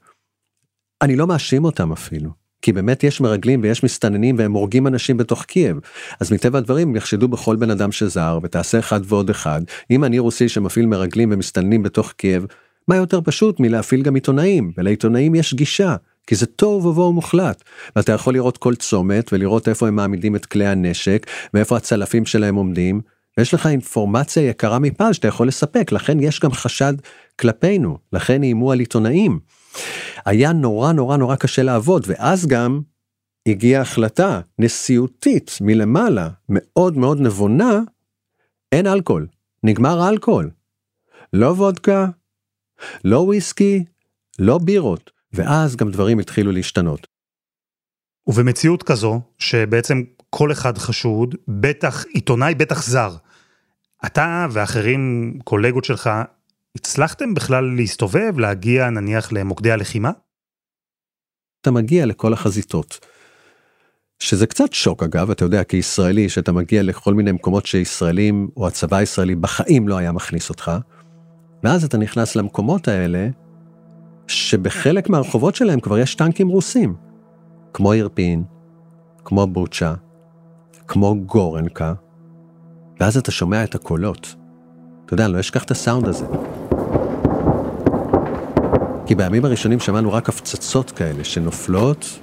אני 1.02 1.16
לא 1.16 1.28
מאשים 1.28 1.66
אותם 1.66 1.92
אפילו, 1.92 2.32
כי 2.62 2.74
באמת 2.74 3.04
יש 3.04 3.22
מרגלים 3.22 3.60
ויש 3.64 3.84
מסתננים 3.84 4.36
והם 4.38 4.52
הורגים 4.52 4.88
אנשים 4.88 5.18
בתוך 5.18 5.44
קייב. 5.44 5.80
אז 6.20 6.32
מטבע 6.32 6.58
הדברים 6.58 6.96
יחשדו 6.96 7.28
בכל 7.28 7.56
בן 7.56 7.72
אדם 7.72 7.92
שזר 7.92 8.40
ותעשה 8.44 8.80
אחד 8.80 9.02
ועוד 9.06 9.30
אחד. 9.30 9.62
אם 9.92 10.04
אני 10.04 10.20
רוסי 10.20 10.50
שמפעיל 10.50 10.86
מרגלים 10.86 11.30
ומסתננים 11.32 11.84
בתוך 11.84 12.12
קייב, 12.12 12.46
מה 12.88 12.96
יותר 12.96 13.20
פשוט 13.22 13.60
מלהפעיל 13.60 14.02
גם 14.02 14.16
עיתונאים, 14.16 14.72
ולעיתונאים 14.78 15.36
יש 15.36 15.54
גישה. 15.54 15.96
כי 16.28 16.36
זה 16.36 16.46
תוהו 16.46 16.84
ובוהו 16.84 17.14
מוחלט. 17.14 17.64
ואתה 17.96 18.12
יכול 18.12 18.34
לראות 18.34 18.58
כל 18.58 18.76
צומת 18.76 19.34
ולראות 19.34 19.68
איפה 19.68 19.88
הם 19.88 19.96
מעמידים 19.96 20.36
את 20.36 20.46
כלי 20.46 20.66
הנשק 20.66 21.26
ואיפה 21.54 21.78
הצלפים 21.78 22.26
שלהם 22.26 22.56
עומדים. 22.56 23.02
ויש 23.38 23.54
לך 23.54 23.68
אינפורמציה 23.68 24.50
יקרה 24.50 24.80
מפז 24.80 25.16
שאתה 25.16 25.28
יכול 25.28 25.48
לספק, 25.48 25.92
לכן 25.92 26.20
יש 26.20 26.40
גם 26.40 26.52
חשד 26.52 26.94
כלפינו, 27.40 27.98
לכן 28.14 28.44
איימו 28.44 28.72
על 28.72 28.80
עיתונאים. 28.80 29.40
היה 30.26 30.54
נורא 30.54 30.92
נורא 30.92 31.18
נורא 31.18 31.36
קשה 31.36 31.64
לעבוד, 31.64 32.04
ואז 32.08 32.48
גם 32.48 32.82
הגיעה 33.48 33.82
החלטה 33.82 34.42
נשיאותית 34.60 35.58
מלמעלה, 35.62 36.30
מאוד 36.50 36.98
מאוד 36.98 37.20
נבונה, 37.20 37.80
אין 38.72 38.88
אלכוהול, 38.88 39.28
נגמר 39.64 40.02
האלכוהול. 40.02 40.52
לא 41.34 41.48
וודקה, 41.48 42.08
לא 43.04 43.18
וויסקי, 43.20 43.86
לא 44.40 44.58
בירות. 44.58 45.12
ואז 45.36 45.76
גם 45.76 45.92
דברים 45.92 46.20
התחילו 46.20 46.52
להשתנות. 46.52 47.08
ובמציאות 48.28 48.84
כזו, 48.84 49.22
שבעצם 49.40 50.04
כל 50.30 50.52
אחד 50.52 50.78
חשוד, 50.78 51.36
בטח 51.48 52.06
עיתונאי, 52.06 52.56
בטח 52.56 52.84
זר, 52.84 53.16
אתה 54.06 54.48
ואחרים, 54.52 55.34
קולגות 55.44 55.86
שלך, 55.86 56.10
הצלחתם 56.76 57.34
בכלל 57.34 57.76
להסתובב, 57.76 58.40
להגיע 58.40 58.90
נניח 58.90 59.32
למוקדי 59.32 59.72
הלחימה? 59.72 60.12
אתה 61.62 61.72
מגיע 61.72 62.06
לכל 62.06 62.34
החזיתות. 62.34 63.00
שזה 64.20 64.48
קצת 64.48 64.74
שוק 64.74 65.04
אגב, 65.04 65.32
אתה 65.32 65.46
יודע, 65.46 65.64
כישראלי, 65.64 66.30
שאתה 66.30 66.52
מגיע 66.52 66.84
לכל 66.84 67.14
מיני 67.14 67.32
מקומות 67.32 67.66
שישראלים, 67.66 68.50
או 68.58 68.68
הצבא 68.68 68.98
הישראלי, 68.98 69.36
בחיים 69.36 69.88
לא 69.88 69.98
היה 69.98 70.12
מכניס 70.12 70.50
אותך, 70.50 70.72
ואז 71.64 71.84
אתה 71.84 71.98
נכנס 71.98 72.36
למקומות 72.36 72.88
האלה, 72.88 73.28
שבחלק 74.28 75.10
מהרחובות 75.10 75.56
שלהם 75.56 75.80
כבר 75.80 76.00
יש 76.00 76.16
טנקים 76.16 76.48
רוסים, 76.48 76.96
כמו 77.74 77.94
אירפין, 77.94 78.44
כמו 79.26 79.48
בוצ'ה, 79.48 79.94
כמו 80.88 81.16
גורנקה, 81.26 81.94
ואז 83.00 83.18
אתה 83.18 83.32
שומע 83.32 83.64
את 83.64 83.76
הקולות. 83.76 84.36
אתה 85.06 85.14
יודע, 85.14 85.26
אני 85.26 85.34
לא 85.34 85.40
אשכח 85.40 85.64
את 85.64 85.72
הסאונד 85.72 86.08
הזה. 86.08 86.26
כי 89.06 89.16
בימים 89.16 89.46
הראשונים 89.46 89.80
שמענו 89.80 90.14
רק 90.14 90.30
הפצצות 90.30 90.92
כאלה 90.92 91.24
שנופלות, 91.24 92.20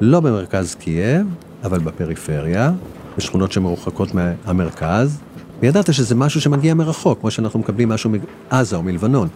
לא 0.00 0.20
במרכז 0.20 0.74
קייב, 0.74 1.26
אבל 1.64 1.78
בפריפריה, 1.78 2.72
בשכונות 3.16 3.52
שמרוחקות 3.52 4.08
מהמרכז, 4.14 5.18
וידעת 5.60 5.94
שזה 5.94 6.14
משהו 6.14 6.40
שמגיע 6.40 6.74
מרחוק, 6.74 7.20
כמו 7.20 7.30
שאנחנו 7.30 7.58
מקבלים 7.58 7.88
משהו 7.88 8.10
מעזה 8.50 8.76
או 8.76 8.82
מלבנון. 8.82 9.28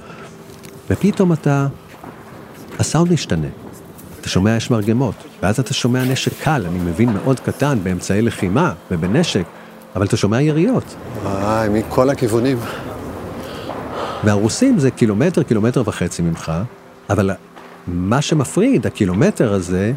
ופתאום 0.90 1.32
אתה, 1.32 1.66
הסאונד 2.78 3.12
משתנה. 3.12 3.48
אתה 4.20 4.28
שומע 4.28 4.56
יש 4.56 4.70
מרגמות, 4.70 5.14
ואז 5.42 5.60
אתה 5.60 5.74
שומע 5.74 6.04
נשק 6.04 6.32
קל, 6.42 6.64
אני 6.68 6.78
מבין 6.78 7.12
מאוד 7.12 7.40
קטן, 7.40 7.78
באמצעי 7.82 8.22
לחימה 8.22 8.72
ובנשק, 8.90 9.44
אבל 9.96 10.06
אתה 10.06 10.16
שומע 10.16 10.40
יריות. 10.40 10.94
וואי, 11.22 11.68
מכל 11.68 12.10
הכיוונים. 12.10 12.58
והרוסים 14.24 14.78
זה 14.78 14.90
קילומטר, 14.90 15.42
קילומטר 15.42 15.82
וחצי 15.86 16.22
ממך, 16.22 16.52
אבל 17.10 17.30
מה 17.86 18.22
שמפריד, 18.22 18.86
הקילומטר 18.86 19.52
הזה, 19.52 19.92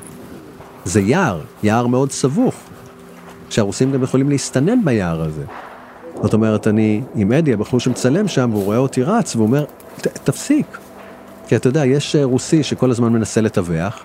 זה 0.86 1.02
יער, 1.02 1.42
יער 1.64 1.88
מאוד 1.88 2.12
סבוך, 2.12 2.56
שהרוסים 3.50 3.92
גם 3.92 4.04
יכולים 4.04 4.30
להסתנן 4.30 4.86
ביער 4.86 5.22
הזה. 5.22 5.44
זאת 6.22 6.34
אומרת, 6.34 6.68
אני 6.68 7.02
עם 7.16 7.32
אדי, 7.32 7.54
הבחור 7.54 7.80
שמצלם 7.80 8.28
שם, 8.28 8.50
והוא 8.54 8.64
רואה 8.64 8.78
אותי 8.78 9.04
רץ, 9.04 9.36
והוא 9.36 9.48
אומר, 9.48 9.66
תפסיק. 10.24 10.78
כי 11.48 11.56
אתה 11.56 11.68
יודע, 11.68 11.86
יש 11.86 12.16
אה, 12.16 12.24
רוסי 12.24 12.64
שכל 12.64 12.92
הזמן 12.92 13.14
מנסה 13.14 13.42
לטווח, 13.42 14.04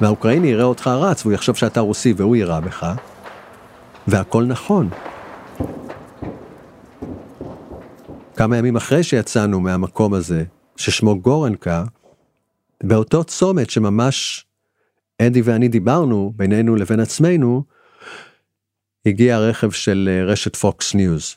והאוקראיני 0.00 0.48
יראה 0.48 0.64
אותך 0.64 0.86
רץ, 0.86 1.22
והוא 1.22 1.32
יחשוב 1.32 1.56
שאתה 1.56 1.80
רוסי 1.80 2.14
והוא 2.16 2.36
יירה 2.36 2.60
בך, 2.60 2.86
והכל 4.06 4.44
נכון. 4.44 4.88
כמה 8.42 8.56
ימים 8.56 8.76
אחרי 8.76 9.02
שיצאנו 9.02 9.60
מהמקום 9.60 10.14
הזה, 10.14 10.44
ששמו 10.76 11.20
גורנקה, 11.20 11.84
באותו 12.82 13.24
צומת 13.24 13.70
שממש 13.70 14.46
אדי 15.22 15.42
ואני 15.42 15.68
דיברנו 15.68 16.32
בינינו 16.36 16.76
לבין 16.76 17.00
עצמנו, 17.00 17.64
הגיע 19.06 19.38
רכב 19.38 19.70
של 19.70 20.08
אה, 20.12 20.24
רשת 20.24 20.56
פוקס 20.56 20.94
ניוז, 20.94 21.36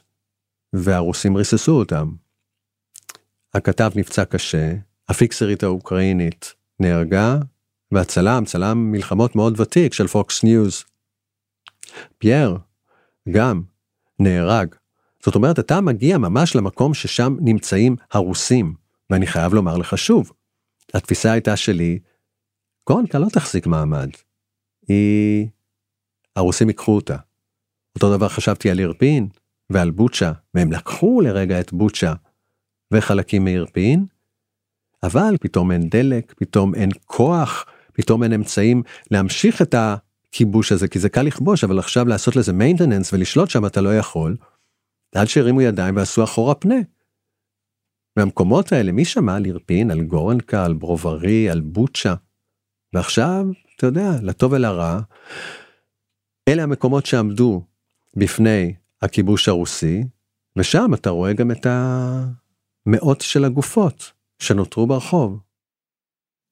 והרוסים 0.73 1.35
ריססו 1.35 1.71
אותם. 1.71 2.11
הכתב 3.53 3.91
נפצע 3.95 4.25
קשה, 4.25 4.73
הפיקסרית 5.09 5.63
האוקראינית 5.63 6.53
נהרגה, 6.79 7.37
והצלם, 7.91 8.43
צלם 8.45 8.91
מלחמות 8.91 9.35
מאוד 9.35 9.59
ותיק 9.59 9.93
של 9.93 10.07
פוקס 10.07 10.43
ניוז, 10.43 10.83
פייר, 12.17 12.57
גם, 13.31 13.61
נהרג. 14.19 14.75
זאת 15.25 15.35
אומרת, 15.35 15.59
אתה 15.59 15.81
מגיע 15.81 16.17
ממש 16.17 16.55
למקום 16.55 16.93
ששם 16.93 17.35
נמצאים 17.39 17.95
הרוסים, 18.11 18.75
ואני 19.09 19.27
חייב 19.27 19.53
לומר 19.53 19.77
לך 19.77 19.97
שוב, 19.97 20.31
התפיסה 20.93 21.31
הייתה 21.31 21.57
שלי, 21.57 21.99
גורנקה 22.89 23.19
לא 23.19 23.27
תחזיק 23.33 23.67
מעמד. 23.67 24.09
היא... 24.87 25.47
הרוסים 26.35 26.67
ייקחו 26.67 26.95
אותה. 26.95 27.15
אותו 27.95 28.17
דבר 28.17 28.27
חשבתי 28.27 28.69
על 28.69 28.79
אירפין 28.79 29.27
ועל 29.69 29.91
בוצ'ה, 29.91 30.31
והם 30.53 30.71
לקחו 30.71 31.21
לרגע 31.21 31.59
את 31.59 31.73
בוצ'ה 31.73 32.13
וחלקים 32.93 33.43
מאירפין, 33.43 34.05
אבל 35.03 35.35
פתאום 35.41 35.71
אין 35.71 35.89
דלק, 35.89 36.33
פתאום 36.37 36.75
אין 36.75 36.89
כוח, 37.05 37.65
פתאום 37.93 38.23
אין 38.23 38.33
אמצעים 38.33 38.83
להמשיך 39.11 39.61
את 39.61 39.75
הכיבוש 39.77 40.71
הזה, 40.71 40.87
כי 40.87 40.99
זה 40.99 41.09
קל 41.09 41.21
לכבוש, 41.21 41.63
אבל 41.63 41.79
עכשיו 41.79 42.07
לעשות 42.07 42.35
לזה 42.35 42.51
maintenance 42.51 43.09
ולשלוט 43.13 43.49
שם 43.49 43.65
אתה 43.65 43.81
לא 43.81 43.97
יכול, 43.97 44.35
עד 45.15 45.27
שהרימו 45.27 45.61
ידיים 45.61 45.95
ועשו 45.95 46.23
אחורה 46.23 46.55
פנה. 46.55 46.75
מהמקומות 48.17 48.71
האלה, 48.71 48.91
מי 48.91 49.05
שמע 49.05 49.35
על 49.35 49.45
אירפין, 49.45 49.91
על 49.91 50.03
גורנקה, 50.03 50.65
על 50.65 50.73
ברוברי, 50.73 51.49
על 51.49 51.61
בוצ'ה? 51.61 52.15
ועכשיו, 52.93 53.45
אתה 53.75 53.85
יודע, 53.85 54.09
לטוב 54.23 54.51
ולרע, 54.51 54.99
אלה 56.49 56.63
המקומות 56.63 57.05
שעמדו 57.05 57.63
בפני 58.17 58.75
הכיבוש 59.01 59.49
הרוסי, 59.49 60.03
ושם 60.57 60.93
אתה 60.93 61.09
רואה 61.09 61.33
גם 61.33 61.51
את 61.51 61.65
המאות 61.65 63.21
של 63.21 63.45
הגופות 63.45 64.11
שנותרו 64.39 64.87
ברחוב. 64.87 65.39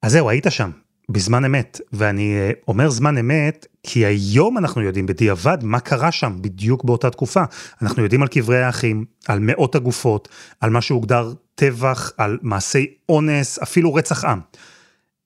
אז 0.02 0.12
זהו, 0.12 0.30
היית 0.30 0.46
שם, 0.50 0.72
בזמן 1.10 1.46
אמת, 1.46 1.82
ואני 1.94 2.36
אה, 2.36 2.52
אומר 2.68 2.90
זמן 2.90 3.18
אמת, 3.18 3.68
כי 3.84 4.06
היום 4.06 4.58
אנחנו 4.58 4.82
יודעים 4.82 5.06
בדיעבד 5.06 5.58
מה 5.62 5.80
קרה 5.80 6.12
שם 6.12 6.38
בדיוק 6.42 6.84
באותה 6.84 7.10
תקופה. 7.10 7.44
אנחנו 7.82 8.04
יודעים 8.04 8.22
על 8.22 8.28
קברי 8.28 8.64
האחים, 8.64 9.06
על 9.28 9.40
מאות 9.40 9.76
הגופות, 9.76 10.30
על 10.62 10.70
מה 10.70 10.82
שהוגדר 10.82 11.34
טבח, 11.56 12.12
על 12.18 12.38
מעשי 12.42 12.94
אונס, 13.10 13.60
אפילו 13.60 13.94
רצח 13.94 14.26
עם. 14.26 14.40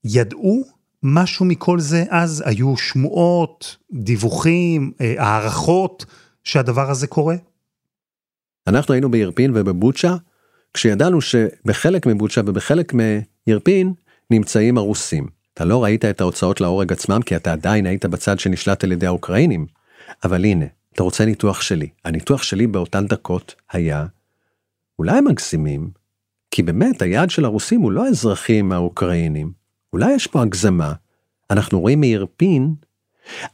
ידעו 0.04 0.64
משהו 1.04 1.46
מכל 1.46 1.80
זה 1.80 2.04
אז? 2.10 2.44
היו 2.46 2.78
שמועות, 2.78 3.78
דיווחים, 3.94 4.92
אה, 5.02 5.16
הערכות 5.18 6.06
שהדבר 6.44 6.92
הזה 6.92 7.08
קורה? 7.08 7.36
אנחנו 8.68 8.94
היינו 8.94 9.12
בירפין 9.12 9.52
ובבוצ'ה, 9.56 10.16
כשידענו 10.74 11.22
שבחלק 11.22 12.06
מבוצ'ה 12.06 12.42
ובחלק 12.46 12.94
מירפין 13.48 13.94
נמצאים 14.32 14.78
הרוסים. 14.78 15.37
אתה 15.58 15.66
לא 15.66 15.84
ראית 15.84 16.06
את 16.06 16.22
ההוצאות 16.22 16.62
להורג 16.62 16.94
עצמם 16.94 17.22
כי 17.22 17.36
אתה 17.36 17.54
עדיין 17.54 17.86
היית 17.86 18.06
בצד 18.06 18.40
שנשלט 18.40 18.84
על 18.84 18.92
ידי 18.92 19.06
האוקראינים. 19.06 19.66
אבל 20.24 20.46
הנה, 20.46 20.66
אתה 20.94 21.04
רוצה 21.04 21.26
ניתוח 21.26 21.62
שלי. 21.62 21.90
הניתוח 22.06 22.44
שלי 22.44 22.68
באותן 22.68 23.08
דקות 23.08 23.56
היה, 23.72 24.06
אולי 25.00 25.22
מגזימים, 25.22 25.90
כי 26.52 26.64
באמת 26.64 27.02
היעד 27.02 27.30
של 27.30 27.46
הרוסים 27.46 27.82
הוא 27.82 27.92
לא 27.92 28.06
האזרחים 28.06 28.72
האוקראינים. 28.72 29.52
אולי 29.94 30.14
יש 30.14 30.28
פה 30.28 30.42
הגזמה. 30.42 30.94
אנחנו 31.52 31.80
רואים 31.80 32.00
מירפין, 32.00 32.74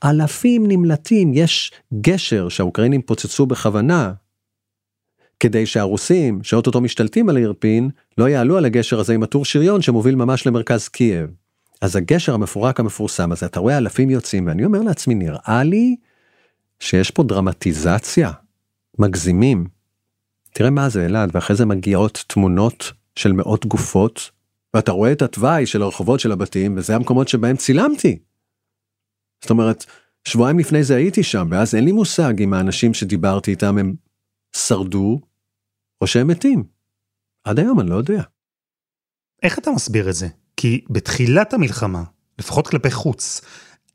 אלפים 0.03 0.63
נמלטים, 0.67 1.31
יש 1.33 1.71
גשר 2.01 2.49
שהאוקראינים 2.49 3.01
פוצצו 3.01 3.45
בכוונה, 3.45 4.13
כדי 5.39 5.65
שהרוסים, 5.65 6.43
שאו-טו-טו 6.43 6.81
משתלטים 6.81 7.29
על 7.29 7.37
ירפין, 7.37 7.89
לא 8.17 8.29
יעלו 8.29 8.57
על 8.57 8.65
הגשר 8.65 8.99
הזה 8.99 9.13
עם 9.13 9.23
הטור 9.23 9.45
שריון 9.45 9.81
שמוביל 9.81 10.15
ממש 10.15 10.47
למרכז 10.47 10.87
קייב. 10.87 11.42
אז 11.83 11.95
הגשר 11.95 12.33
המפורק 12.33 12.79
המפורסם 12.79 13.31
הזה, 13.31 13.45
אתה 13.45 13.59
רואה 13.59 13.77
אלפים 13.77 14.09
יוצאים, 14.09 14.47
ואני 14.47 14.65
אומר 14.65 14.81
לעצמי, 14.81 15.15
נראה 15.15 15.63
לי 15.63 15.95
שיש 16.79 17.11
פה 17.11 17.23
דרמטיזציה, 17.23 18.31
מגזימים. 18.99 19.67
תראה 20.53 20.69
מה 20.69 20.89
זה 20.89 21.05
אלעד, 21.05 21.29
ואחרי 21.33 21.55
זה 21.55 21.65
מגיעות 21.65 22.25
תמונות 22.27 22.91
של 23.15 23.31
מאות 23.31 23.65
גופות, 23.65 24.31
ואתה 24.73 24.91
רואה 24.91 25.11
את 25.11 25.21
התוואי 25.21 25.65
של 25.65 25.81
הרחובות 25.81 26.19
של 26.19 26.31
הבתים, 26.31 26.77
וזה 26.77 26.95
המקומות 26.95 27.27
שבהם 27.27 27.57
צילמתי. 27.57 28.19
זאת 29.41 29.49
אומרת, 29.49 29.85
שבועיים 30.27 30.59
לפני 30.59 30.83
זה 30.83 30.95
הייתי 30.95 31.23
שם, 31.23 31.47
ואז 31.51 31.75
אין 31.75 31.85
לי 31.85 31.91
מושג 31.91 32.41
אם 32.41 32.53
האנשים 32.53 32.93
שדיברתי 32.93 33.51
איתם 33.51 33.77
הם 33.77 33.95
שרדו, 34.55 35.21
או 36.01 36.07
שהם 36.07 36.27
מתים. 36.27 36.63
עד 37.43 37.59
היום 37.59 37.79
אני 37.79 37.89
לא 37.89 37.95
יודע. 37.95 38.23
איך 39.43 39.59
אתה 39.59 39.71
מסביר 39.71 40.09
את 40.09 40.15
זה? 40.15 40.27
כי 40.63 40.81
בתחילת 40.89 41.53
המלחמה, 41.53 42.03
לפחות 42.39 42.67
כלפי 42.67 42.91
חוץ, 42.91 43.41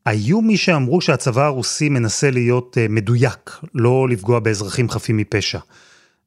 היו 0.07 0.41
מי 0.41 0.57
שאמרו 0.57 1.01
שהצבא 1.01 1.45
הרוסי 1.45 1.89
מנסה 1.89 2.31
להיות 2.31 2.77
uh, 2.77 2.93
מדויק, 2.93 3.51
לא 3.75 4.09
לפגוע 4.09 4.41
באזרחים 4.41 4.91
חפים 4.91 5.17
מפשע. 5.17 5.59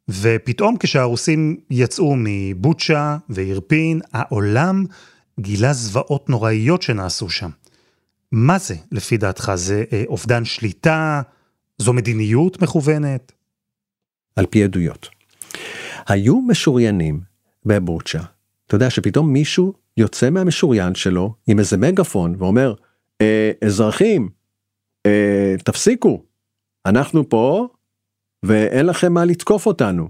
ופתאום 0.10 0.78
כשהרוסים 0.80 1.58
יצאו 1.70 2.16
מבוצ'ה 2.18 3.18
ואירפין, 3.30 4.02
העולם 4.14 4.86
גילה 5.40 5.74
זוועות 5.74 6.30
נוראיות 6.30 6.82
שנעשו 6.82 7.30
שם. 7.30 7.50
מה 8.32 8.58
זה, 8.58 8.76
לפי 8.92 9.18
דעתך? 9.18 9.52
זה 9.56 9.84
uh, 9.90 10.08
אובדן 10.08 10.46
שליטה? 10.46 11.22
זו 11.78 11.94
מדיניות 11.94 12.62
מכוונת? 12.62 13.32
על 14.36 14.46
פי 14.46 14.64
עדויות. 14.64 15.10
היו 16.08 16.42
משוריינים 16.42 17.20
בבוצ'ה. 17.66 18.22
אתה 18.72 18.76
יודע 18.76 18.90
שפתאום 18.90 19.34
מישהו 19.34 19.74
יוצא 19.98 20.30
מהמשוריין 20.30 20.96
שלו 20.96 21.34
עם 21.48 21.60
איזה 21.60 21.78
מגפון 21.78 22.36
ואומר, 22.38 22.74
אה, 23.22 23.52
אזרחים, 23.66 24.30
אה, 25.06 25.56
תפסיקו, 25.64 26.24
אנחנו 26.86 27.30
פה 27.30 27.68
ואין 28.44 28.86
לכם 28.86 29.14
מה 29.14 29.26
לתקוף 29.26 29.66
אותנו. 29.66 30.10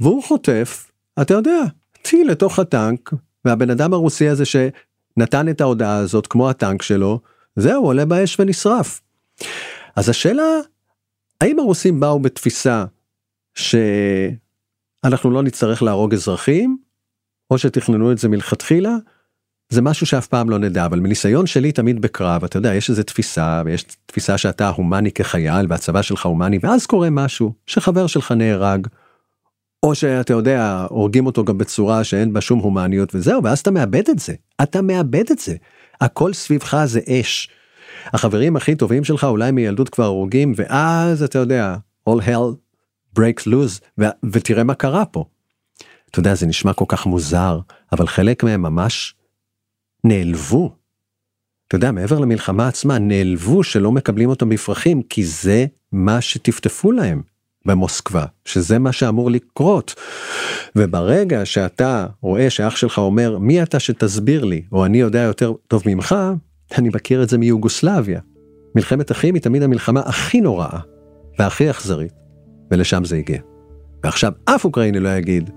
והוא 0.00 0.22
חוטף, 0.22 0.90
אתה 1.22 1.34
יודע, 1.34 1.60
טיל 2.02 2.30
לתוך 2.30 2.58
הטנק, 2.58 3.12
והבן 3.44 3.70
אדם 3.70 3.92
הרוסי 3.92 4.28
הזה 4.28 4.44
שנתן 4.44 5.48
את 5.48 5.60
ההודעה 5.60 5.96
הזאת 5.96 6.26
כמו 6.26 6.50
הטנק 6.50 6.82
שלו, 6.82 7.20
זהו, 7.56 7.84
עולה 7.84 8.04
באש 8.04 8.40
ונשרף. 8.40 9.00
אז 9.96 10.08
השאלה, 10.08 10.60
האם 11.40 11.58
הרוסים 11.58 12.00
באו 12.00 12.20
בתפיסה 12.20 12.84
שאנחנו 13.54 15.30
לא 15.30 15.42
נצטרך 15.42 15.82
להרוג 15.82 16.14
אזרחים, 16.14 16.85
או 17.50 17.58
שתכננו 17.58 18.12
את 18.12 18.18
זה 18.18 18.28
מלכתחילה, 18.28 18.96
זה 19.68 19.82
משהו 19.82 20.06
שאף 20.06 20.26
פעם 20.26 20.50
לא 20.50 20.58
נדע, 20.58 20.86
אבל 20.86 21.00
מניסיון 21.00 21.46
שלי 21.46 21.72
תמיד 21.72 22.02
בקרב, 22.02 22.44
אתה 22.44 22.56
יודע, 22.56 22.74
יש 22.74 22.90
איזה 22.90 23.04
תפיסה, 23.04 23.62
ויש 23.64 23.84
תפיסה 24.06 24.38
שאתה 24.38 24.68
הומני 24.68 25.12
כחייל, 25.12 25.66
והצבא 25.68 26.02
שלך 26.02 26.26
הומני, 26.26 26.58
ואז 26.62 26.86
קורה 26.86 27.10
משהו, 27.10 27.52
שחבר 27.66 28.06
שלך 28.06 28.32
נהרג, 28.32 28.86
או 29.82 29.94
שאתה 29.94 30.32
יודע, 30.32 30.86
הורגים 30.90 31.26
אותו 31.26 31.44
גם 31.44 31.58
בצורה 31.58 32.04
שאין 32.04 32.32
בה 32.32 32.40
שום 32.40 32.58
הומניות 32.58 33.14
וזהו, 33.14 33.44
ואז 33.44 33.58
אתה 33.58 33.70
מאבד 33.70 34.08
את 34.10 34.18
זה, 34.18 34.34
אתה 34.62 34.82
מאבד 34.82 35.30
את 35.30 35.38
זה. 35.38 35.56
הכל 36.00 36.32
סביבך 36.32 36.84
זה 36.84 37.00
אש. 37.08 37.48
החברים 38.12 38.56
הכי 38.56 38.74
טובים 38.74 39.04
שלך 39.04 39.24
אולי 39.24 39.50
מילדות 39.50 39.88
כבר 39.88 40.04
הרוגים, 40.04 40.52
ואז 40.56 41.22
אתה 41.22 41.38
יודע, 41.38 41.76
all 42.10 42.20
hell 42.20 42.56
breaks 43.18 43.46
loose, 43.46 43.80
ו- 44.00 44.04
ותראה 44.32 44.64
מה 44.64 44.74
קרה 44.74 45.04
פה. 45.04 45.24
אתה 46.10 46.20
יודע, 46.20 46.34
זה 46.34 46.46
נשמע 46.46 46.72
כל 46.72 46.84
כך 46.88 47.06
מוזר, 47.06 47.60
אבל 47.92 48.06
חלק 48.06 48.44
מהם 48.44 48.62
ממש 48.62 49.14
נעלבו. 50.04 50.76
אתה 51.68 51.76
יודע, 51.76 51.90
מעבר 51.90 52.18
למלחמה 52.18 52.68
עצמה, 52.68 52.98
נעלבו 52.98 53.62
שלא 53.62 53.92
מקבלים 53.92 54.28
אותם 54.28 54.48
בפרחים, 54.48 55.02
כי 55.02 55.24
זה 55.24 55.66
מה 55.92 56.20
שטפטפו 56.20 56.92
להם 56.92 57.22
במוסקבה, 57.66 58.24
שזה 58.44 58.78
מה 58.78 58.92
שאמור 58.92 59.30
לקרות. 59.30 59.94
וברגע 60.76 61.44
שאתה 61.44 62.06
רואה 62.20 62.50
שאח 62.50 62.76
שלך 62.76 62.98
אומר, 62.98 63.38
מי 63.38 63.62
אתה 63.62 63.80
שתסביר 63.80 64.44
לי, 64.44 64.62
או 64.72 64.84
אני 64.84 64.98
יודע 64.98 65.20
יותר 65.20 65.52
טוב 65.68 65.82
ממך, 65.86 66.14
אני 66.78 66.88
מכיר 66.88 67.22
את 67.22 67.28
זה 67.28 67.38
מיוגוסלביה. 67.38 68.20
מלחמת 68.74 69.12
אחים 69.12 69.34
היא 69.34 69.42
תמיד 69.42 69.62
המלחמה 69.62 70.00
הכי 70.00 70.40
נוראה 70.40 70.78
והכי 71.38 71.70
אכזרית, 71.70 72.12
ולשם 72.70 73.04
זה 73.04 73.16
הגיע. 73.16 73.40
ועכשיו 74.04 74.32
אף 74.44 74.64
אוקראיני 74.64 75.00
לא 75.00 75.08
יגיד, 75.08 75.50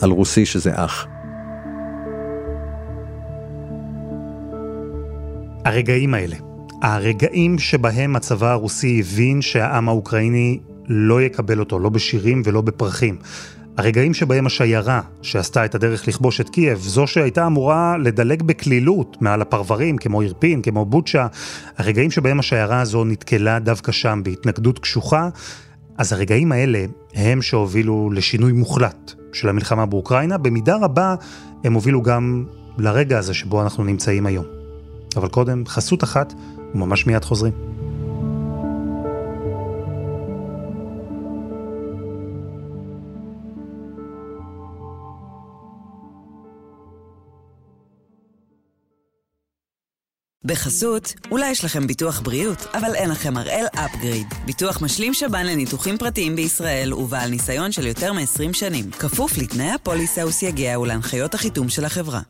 על 0.00 0.10
רוסי 0.10 0.46
שזה 0.46 0.70
אח. 0.74 1.06
הרגעים 5.64 6.14
האלה, 6.14 6.36
הרגעים 6.82 7.58
שבהם 7.58 8.16
הצבא 8.16 8.50
הרוסי 8.50 9.00
הבין 9.00 9.42
שהעם 9.42 9.88
האוקראיני 9.88 10.60
לא 10.88 11.22
יקבל 11.22 11.60
אותו, 11.60 11.78
לא 11.78 11.88
בשירים 11.88 12.42
ולא 12.44 12.60
בפרחים. 12.60 13.16
הרגעים 13.76 14.14
שבהם 14.14 14.46
השיירה 14.46 15.00
שעשתה 15.22 15.64
את 15.64 15.74
הדרך 15.74 16.08
לכבוש 16.08 16.40
את 16.40 16.48
קייב, 16.48 16.78
זו 16.78 17.06
שהייתה 17.06 17.46
אמורה 17.46 17.96
לדלג 17.98 18.42
בקלילות 18.42 19.16
מעל 19.20 19.42
הפרברים, 19.42 19.98
כמו 19.98 20.20
אירפין, 20.20 20.62
כמו 20.62 20.84
בוצ'ה, 20.84 21.26
הרגעים 21.78 22.10
שבהם 22.10 22.38
השיירה 22.38 22.80
הזו 22.80 23.04
נתקלה 23.04 23.58
דווקא 23.58 23.92
שם 23.92 24.20
בהתנגדות 24.24 24.78
קשוחה, 24.78 25.28
אז 26.00 26.12
הרגעים 26.12 26.52
האלה 26.52 26.84
הם 27.14 27.42
שהובילו 27.42 28.10
לשינוי 28.10 28.52
מוחלט 28.52 29.12
של 29.32 29.48
המלחמה 29.48 29.86
באוקראינה, 29.86 30.38
במידה 30.38 30.76
רבה 30.76 31.14
הם 31.64 31.72
הובילו 31.72 32.02
גם 32.02 32.44
לרגע 32.78 33.18
הזה 33.18 33.34
שבו 33.34 33.62
אנחנו 33.62 33.84
נמצאים 33.84 34.26
היום. 34.26 34.44
אבל 35.16 35.28
קודם, 35.28 35.66
חסות 35.66 36.04
אחת, 36.04 36.34
וממש 36.74 37.06
מיד 37.06 37.24
חוזרים. 37.24 37.52
בחסות, 50.44 51.14
אולי 51.30 51.50
יש 51.50 51.64
לכם 51.64 51.86
ביטוח 51.86 52.20
בריאות, 52.20 52.66
אבל 52.74 52.94
אין 52.94 53.10
לכם 53.10 53.36
הראל 53.36 53.66
אפגריד. 53.74 54.26
ביטוח 54.46 54.82
משלים 54.82 55.14
שב"ן 55.14 55.46
לניתוחים 55.46 55.98
פרטיים 55.98 56.36
בישראל 56.36 56.94
ובעל 56.94 57.30
ניסיון 57.30 57.72
של 57.72 57.86
יותר 57.86 58.12
מ-20 58.12 58.52
שנים. 58.52 58.90
כפוף 58.90 59.38
לתנאי 59.38 59.70
הפוליסה 59.70 60.26
וסייגיה 60.26 60.78
ולהנחיות 60.80 61.34
החיתום 61.34 61.68
של 61.68 61.84
החברה. 61.84 62.20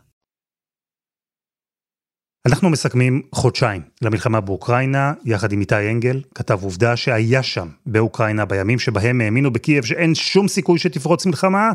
אנחנו 2.47 2.71
מסכמים 2.71 3.23
חודשיים 3.35 3.83
למלחמה 4.03 4.41
באוקראינה, 4.41 5.13
יחד 5.25 5.53
עם 5.53 5.61
איתי 5.61 5.91
אנגל, 5.91 6.23
כתב 6.35 6.59
עובדה 6.63 6.97
שהיה 6.97 7.43
שם 7.43 7.69
באוקראינה 7.87 8.45
בימים 8.45 8.79
שבהם 8.79 9.21
האמינו 9.21 9.53
בקייב 9.53 9.85
שאין 9.85 10.15
שום 10.15 10.49
סיכוי 10.49 10.79
שתפרוץ 10.79 11.27
מלחמה, 11.27 11.71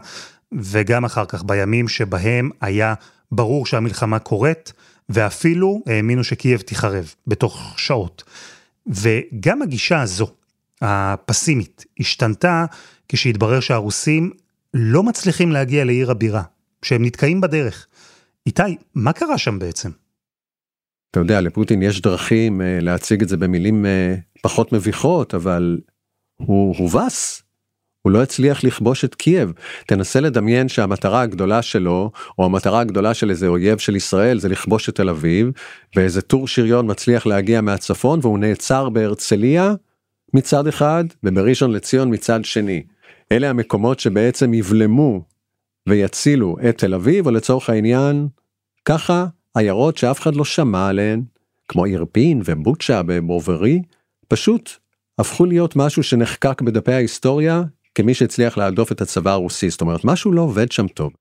וגם 0.54 1.06
אחר 1.06 1.26
כך 1.26 1.44
בימים 1.44 1.88
שבהם 1.88 2.50
היה 2.62 2.94
ברור 3.32 3.66
שהמלחמה 3.66 4.20
קורית. 4.20 4.74
ואפילו 5.10 5.82
האמינו 5.88 6.24
שקייב 6.24 6.62
תיחרב 6.62 7.14
בתוך 7.28 7.74
שעות. 7.78 8.24
וגם 8.88 9.62
הגישה 9.62 10.02
הזו, 10.02 10.28
הפסימית, 10.82 11.86
השתנתה 12.00 12.66
כשהתברר 13.10 13.60
שהרוסים 13.60 14.32
לא 14.74 15.04
מצליחים 15.04 15.52
להגיע 15.52 15.86
לעיר 15.86 16.12
הבירה, 16.12 16.44
שהם 16.82 17.06
נתקעים 17.06 17.42
בדרך. 17.42 17.88
איתי, 18.48 18.78
מה 18.96 19.14
קרה 19.14 19.38
שם 19.38 19.60
בעצם? 19.60 19.90
אתה 21.12 21.20
יודע, 21.20 21.42
לפוטין 21.42 21.82
יש 21.82 22.02
דרכים 22.02 22.62
uh, 22.62 22.64
להציג 22.84 23.22
את 23.22 23.30
זה 23.30 23.38
במילים 23.38 23.86
uh, 23.86 24.40
פחות 24.42 24.72
מביכות, 24.72 25.36
אבל 25.36 25.80
הוא 26.36 26.76
הובס. 26.78 27.45
הוא 28.06 28.12
לא 28.12 28.24
הצליח 28.24 28.64
לכבוש 28.64 29.06
את 29.06 29.16
קייב. 29.16 29.54
תנסה 29.88 30.20
לדמיין 30.20 30.70
שהמטרה 30.70 31.22
הגדולה 31.22 31.62
שלו, 31.62 32.12
או 32.40 32.46
המטרה 32.46 32.80
הגדולה 32.80 33.14
של 33.14 33.30
איזה 33.30 33.48
אויב 33.48 33.78
של 33.78 33.96
ישראל, 33.96 34.40
זה 34.40 34.50
לכבוש 34.50 34.90
את 34.90 34.96
תל 34.96 35.10
אביב, 35.10 35.52
ואיזה 35.96 36.22
טור 36.22 36.48
שריון 36.48 36.92
מצליח 36.92 37.26
להגיע 37.26 37.62
מהצפון, 37.62 38.20
והוא 38.22 38.40
נעצר 38.40 38.90
בהרצליה 38.90 39.74
מצד 40.34 40.68
אחד, 40.68 41.04
ובראשון 41.24 41.72
לציון 41.72 42.14
מצד 42.14 42.46
שני. 42.46 42.84
אלה 43.32 43.50
המקומות 43.50 44.00
שבעצם 44.00 44.54
יבלמו 44.54 45.22
ויצילו 45.90 46.56
את 46.70 46.78
תל 46.78 46.94
אביב, 46.94 47.26
או 47.26 47.32
לצורך 47.32 47.70
העניין, 47.70 48.28
ככה 48.86 49.26
עיירות 49.56 49.98
שאף 49.98 50.20
אחד 50.20 50.36
לא 50.36 50.46
שמע 50.46 50.88
עליהן, 50.88 51.24
כמו 51.68 51.86
אירפין 51.86 52.42
ובוצ'ה 52.46 53.04
בבוברי, 53.04 53.82
פשוט 54.28 54.70
הפכו 55.20 55.46
להיות 55.46 55.76
משהו 55.76 56.04
שנחקק 56.04 56.62
בדפי 56.62 56.94
ההיסטוריה 56.94 57.64
כמי 57.96 58.14
שהצליח 58.14 58.58
להדוף 58.58 58.92
את 58.92 59.02
הצבא 59.02 59.32
הרוסי, 59.32 59.70
זאת 59.70 59.82
אומרת 59.82 60.06
משהו 60.06 60.32
לא 60.32 60.42
עובד 60.42 60.72
שם 60.72 60.88
טוב. 60.88 61.14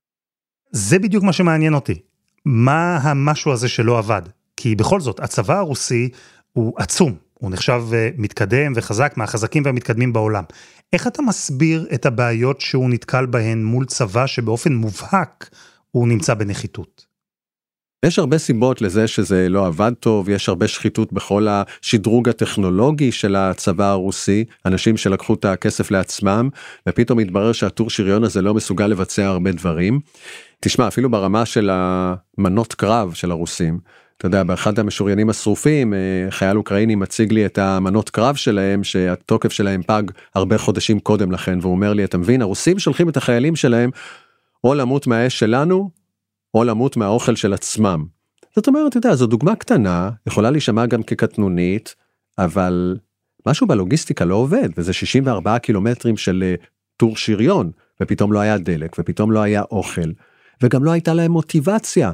זה 0.71 0.99
בדיוק 0.99 1.23
מה 1.23 1.33
שמעניין 1.33 1.73
אותי. 1.73 1.99
מה 2.45 2.97
המשהו 2.97 3.51
הזה 3.51 3.67
שלא 3.67 3.97
עבד? 3.97 4.21
כי 4.57 4.75
בכל 4.75 4.99
זאת, 4.99 5.19
הצבא 5.19 5.57
הרוסי 5.57 6.09
הוא 6.53 6.73
עצום, 6.77 7.15
הוא 7.33 7.51
נחשב 7.51 7.81
אה, 7.93 8.09
מתקדם 8.17 8.73
וחזק 8.75 9.13
מהחזקים 9.17 9.63
והמתקדמים 9.65 10.13
בעולם. 10.13 10.43
איך 10.93 11.07
אתה 11.07 11.21
מסביר 11.21 11.87
את 11.93 12.05
הבעיות 12.05 12.61
שהוא 12.61 12.89
נתקל 12.89 13.25
בהן 13.25 13.63
מול 13.63 13.85
צבא 13.85 14.27
שבאופן 14.27 14.73
מובהק 14.73 15.49
הוא 15.91 16.07
נמצא 16.07 16.33
בנחיתות? 16.33 17.05
יש 18.05 18.19
הרבה 18.19 18.37
סיבות 18.37 18.81
לזה 18.81 19.07
שזה 19.07 19.49
לא 19.49 19.65
עבד 19.65 19.91
טוב, 19.99 20.29
יש 20.29 20.49
הרבה 20.49 20.67
שחיתות 20.67 21.13
בכל 21.13 21.47
השדרוג 21.49 22.29
הטכנולוגי 22.29 23.11
של 23.11 23.35
הצבא 23.35 23.91
הרוסי, 23.91 24.45
אנשים 24.65 24.97
שלקחו 24.97 25.33
את 25.33 25.45
הכסף 25.45 25.91
לעצמם, 25.91 26.49
ופתאום 26.89 27.19
התברר 27.19 27.51
שהטור 27.51 27.89
שריון 27.89 28.23
הזה 28.23 28.41
לא 28.41 28.53
מסוגל 28.53 28.87
לבצע 28.87 29.25
הרבה 29.25 29.51
דברים. 29.51 29.99
תשמע, 30.59 30.87
אפילו 30.87 31.09
ברמה 31.09 31.45
של 31.45 31.69
המנות 31.73 32.73
קרב 32.73 33.13
של 33.13 33.31
הרוסים, 33.31 33.79
אתה 34.17 34.25
יודע, 34.25 34.43
באחד 34.43 34.79
המשוריינים 34.79 35.29
השרופים, 35.29 35.93
אה, 35.93 35.99
חייל 36.29 36.57
אוקראיני 36.57 36.95
מציג 36.95 37.33
לי 37.33 37.45
את 37.45 37.57
המנות 37.57 38.09
קרב 38.09 38.35
שלהם, 38.35 38.83
שהתוקף 38.83 39.51
שלהם 39.51 39.81
פג 39.83 40.03
הרבה 40.35 40.57
חודשים 40.57 40.99
קודם 40.99 41.31
לכן, 41.31 41.59
והוא 41.61 41.71
אומר 41.71 41.93
לי, 41.93 42.03
אתה 42.03 42.17
מבין, 42.17 42.41
הרוסים 42.41 42.79
שולחים 42.79 43.09
את 43.09 43.17
החיילים 43.17 43.55
שלהם 43.55 43.89
או 44.63 44.73
למות 44.73 45.07
מהאש 45.07 45.39
שלנו, 45.39 46.04
או 46.55 46.63
למות 46.63 46.97
מהאוכל 46.97 47.35
של 47.35 47.53
עצמם. 47.53 48.05
זאת 48.55 48.67
אומרת, 48.67 48.87
אתה 48.87 48.97
יודע, 48.97 49.15
זו 49.15 49.27
דוגמה 49.27 49.55
קטנה, 49.55 50.09
יכולה 50.27 50.51
להישמע 50.51 50.85
גם 50.85 51.03
כקטנונית, 51.03 51.95
אבל 52.37 52.97
משהו 53.47 53.67
בלוגיסטיקה 53.67 54.25
לא 54.25 54.35
עובד, 54.35 54.69
וזה 54.77 54.93
64 54.93 55.59
קילומטרים 55.59 56.17
של 56.17 56.43
אה, 56.43 56.55
טור 56.97 57.17
שריון, 57.17 57.71
ופתאום 58.01 58.33
לא 58.33 58.39
היה 58.39 58.57
דלק, 58.57 58.95
ופתאום 58.99 59.31
לא 59.31 59.39
היה 59.39 59.61
אוכל, 59.71 60.11
וגם 60.63 60.83
לא 60.83 60.91
הייתה 60.91 61.13
להם 61.13 61.31
מוטיבציה. 61.31 62.11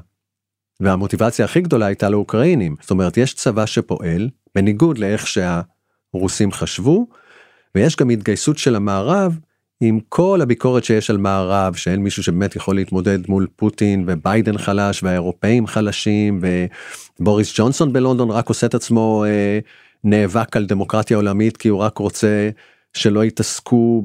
והמוטיבציה 0.80 1.46
הכי 1.46 1.62
גדולה 1.62 1.86
הייתה 1.86 2.10
לאוקראינים, 2.10 2.76
זאת 2.82 2.92
אומרת, 2.92 3.18
יש 3.18 3.34
צבא 3.34 3.66
שפועל, 3.66 4.30
בניגוד 4.56 4.98
לאיך 4.98 5.28
שהרוסים 5.28 6.52
חשבו, 6.52 7.08
ויש 7.76 7.96
גם 7.96 8.10
התגייסות 8.10 8.58
של 8.58 8.76
המערב 8.76 9.40
עם 9.82 10.00
כל 10.10 10.40
הביקורת 10.42 10.84
שיש 10.84 11.10
על 11.10 11.18
מערב 11.18 11.76
שאין 11.76 12.04
מישהו 12.04 12.24
שבאמת 12.24 12.56
יכול 12.56 12.76
להתמודד 12.76 13.20
מול 13.28 13.48
פוטין 13.56 14.04
וביידן 14.08 14.58
חלש 14.58 15.04
והאירופאים 15.04 15.68
חלשים 15.68 16.42
ובוריס 17.20 17.54
ג'ונסון 17.56 17.94
בלונדון 17.94 18.30
רק 18.32 18.50
עושה 18.50 18.68
את 18.68 18.74
עצמו 18.74 19.26
אה, 19.28 19.60
נאבק 20.04 20.56
על 20.56 20.66
דמוקרטיה 20.66 21.18
עולמית 21.18 21.58
כי 21.58 21.68
הוא 21.68 21.80
רק 21.80 21.98
רוצה 21.98 22.50
שלא 22.94 23.26
יתעסקו 23.26 24.04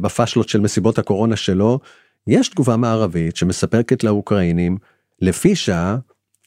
בפשלות 0.00 0.48
של 0.48 0.60
מסיבות 0.60 0.98
הקורונה 0.98 1.36
שלו. 1.36 1.78
יש 2.26 2.48
תגובה 2.48 2.76
מערבית 2.76 3.36
שמספקת 3.36 4.04
לאוקראינים 4.04 4.76
לפי 5.20 5.56
שעה 5.56 5.96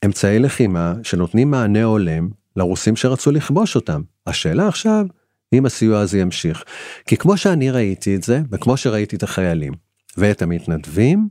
אמצעי 0.06 0.40
לחימה 0.40 0.94
שנותנים 1.04 1.52
מענה 1.52 1.84
הולם 1.84 2.30
לרוסים 2.56 2.96
שרצו 2.96 3.32
לכבוש 3.32 3.76
אותם. 3.76 4.02
השאלה 4.28 4.68
עכשיו 4.68 5.06
אם 5.54 5.66
הסיוע 5.66 6.00
הזה 6.00 6.20
ימשיך. 6.20 6.64
כי 7.08 7.18
כמו 7.18 7.38
שאני 7.38 7.72
ראיתי 7.72 8.16
את 8.16 8.24
זה, 8.24 8.42
וכמו 8.52 8.78
שראיתי 8.78 9.16
את 9.16 9.24
החיילים 9.24 9.74
ואת 10.18 10.42
המתנדבים, 10.42 11.30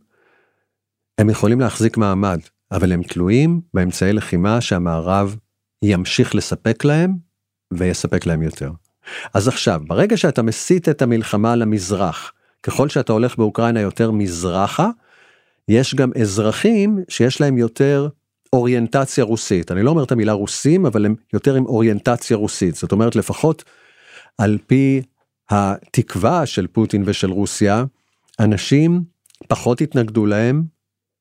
הם 1.18 1.30
יכולים 1.30 1.60
להחזיק 1.60 1.96
מעמד, 1.96 2.40
אבל 2.72 2.92
הם 2.92 3.02
תלויים 3.02 3.60
באמצעי 3.74 4.12
לחימה 4.12 4.60
שהמערב 4.60 5.36
ימשיך 5.82 6.34
לספק 6.34 6.84
להם 6.84 7.16
ויספק 7.72 8.26
להם 8.26 8.42
יותר. 8.42 8.70
אז 9.34 9.48
עכשיו, 9.48 9.80
ברגע 9.86 10.16
שאתה 10.16 10.42
מסיט 10.42 10.88
את 10.88 11.02
המלחמה 11.02 11.56
למזרח, 11.56 12.32
ככל 12.62 12.88
שאתה 12.88 13.12
הולך 13.12 13.36
באוקראינה 13.36 13.80
יותר 13.80 14.10
מזרחה, 14.10 14.90
יש 15.68 15.94
גם 15.94 16.10
אזרחים 16.20 16.98
שיש 17.08 17.40
להם 17.40 17.58
יותר 17.58 18.08
אוריינטציה 18.52 19.24
רוסית. 19.24 19.70
אני 19.70 19.82
לא 19.82 19.90
אומר 19.90 20.04
את 20.04 20.12
המילה 20.12 20.32
רוסים, 20.32 20.86
אבל 20.86 21.06
הם 21.06 21.14
יותר 21.32 21.54
עם 21.54 21.66
אוריינטציה 21.66 22.36
רוסית. 22.36 22.74
זאת 22.74 22.92
אומרת, 22.92 23.16
לפחות 23.16 23.64
על 24.38 24.58
פי 24.66 25.02
התקווה 25.50 26.46
של 26.46 26.66
פוטין 26.66 27.02
ושל 27.06 27.30
רוסיה, 27.30 27.84
אנשים 28.40 29.02
פחות 29.48 29.80
יתנגדו 29.80 30.26
להם 30.26 30.62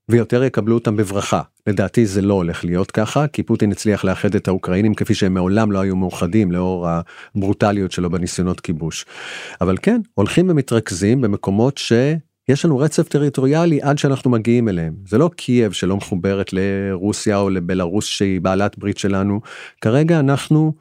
ויותר 0.10 0.44
יקבלו 0.44 0.76
אותם 0.76 0.96
בברכה. 0.96 1.42
לדעתי 1.68 2.06
זה 2.06 2.22
לא 2.22 2.34
הולך 2.34 2.66
להיות 2.66 2.92
ככה, 2.92 3.28
כי 3.28 3.44
פוטין 3.44 3.72
הצליח 3.72 4.04
לאחד 4.04 4.36
את 4.36 4.48
האוקראינים 4.48 4.96
כפי 4.96 5.14
שהם 5.14 5.34
מעולם 5.34 5.72
לא 5.72 5.80
היו 5.80 5.96
מאוחדים 5.96 6.52
לאור 6.52 6.88
הברוטליות 6.90 7.92
שלו 7.92 8.10
בניסיונות 8.10 8.60
כיבוש. 8.60 9.06
אבל 9.62 9.78
כן, 9.82 10.02
הולכים 10.14 10.50
ומתרכזים 10.50 11.22
במקומות 11.22 11.78
שיש 11.78 12.66
לנו 12.66 12.78
רצף 12.78 13.08
טריטוריאלי 13.08 13.82
עד 13.82 13.98
שאנחנו 13.98 14.32
מגיעים 14.32 14.70
אליהם. 14.70 14.94
זה 15.08 15.18
לא 15.18 15.30
קייב 15.36 15.72
שלא 15.72 15.98
מחוברת 15.98 16.54
לרוסיה 16.54 17.38
או 17.38 17.50
לבלארוס 17.50 18.06
שהיא 18.06 18.42
בעלת 18.42 18.78
ברית 18.78 18.98
שלנו. 18.98 19.42
כרגע 19.82 20.20
אנחנו 20.20 20.74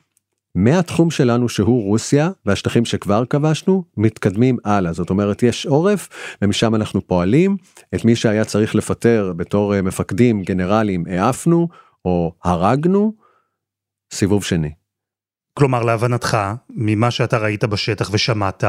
מהתחום 0.55 1.11
שלנו 1.11 1.49
שהוא 1.49 1.85
רוסיה 1.85 2.31
והשטחים 2.47 2.85
שכבר 2.85 3.25
כבשנו 3.25 3.85
מתקדמים 3.97 4.57
הלאה. 4.65 4.93
זאת 4.93 5.11
אומרת 5.11 5.43
יש 5.43 5.67
עורף 5.67 6.09
ומשם 6.43 6.75
אנחנו 6.75 7.07
פועלים. 7.07 7.57
את 7.95 8.05
מי 8.05 8.17
שהיה 8.17 8.45
צריך 8.45 8.75
לפטר 8.75 9.33
בתור 9.37 9.75
אה, 9.75 9.83
מפקדים 9.83 10.43
גנרלים 10.43 11.05
העפנו 11.07 11.69
או 12.05 12.33
הרגנו. 12.45 13.15
סיבוב 14.13 14.45
שני. 14.45 14.71
כלומר 15.55 15.83
להבנתך 15.83 16.39
ממה 16.71 17.11
שאתה 17.11 17.39
ראית 17.39 17.65
בשטח 17.65 18.11
ושמעת 18.13 18.65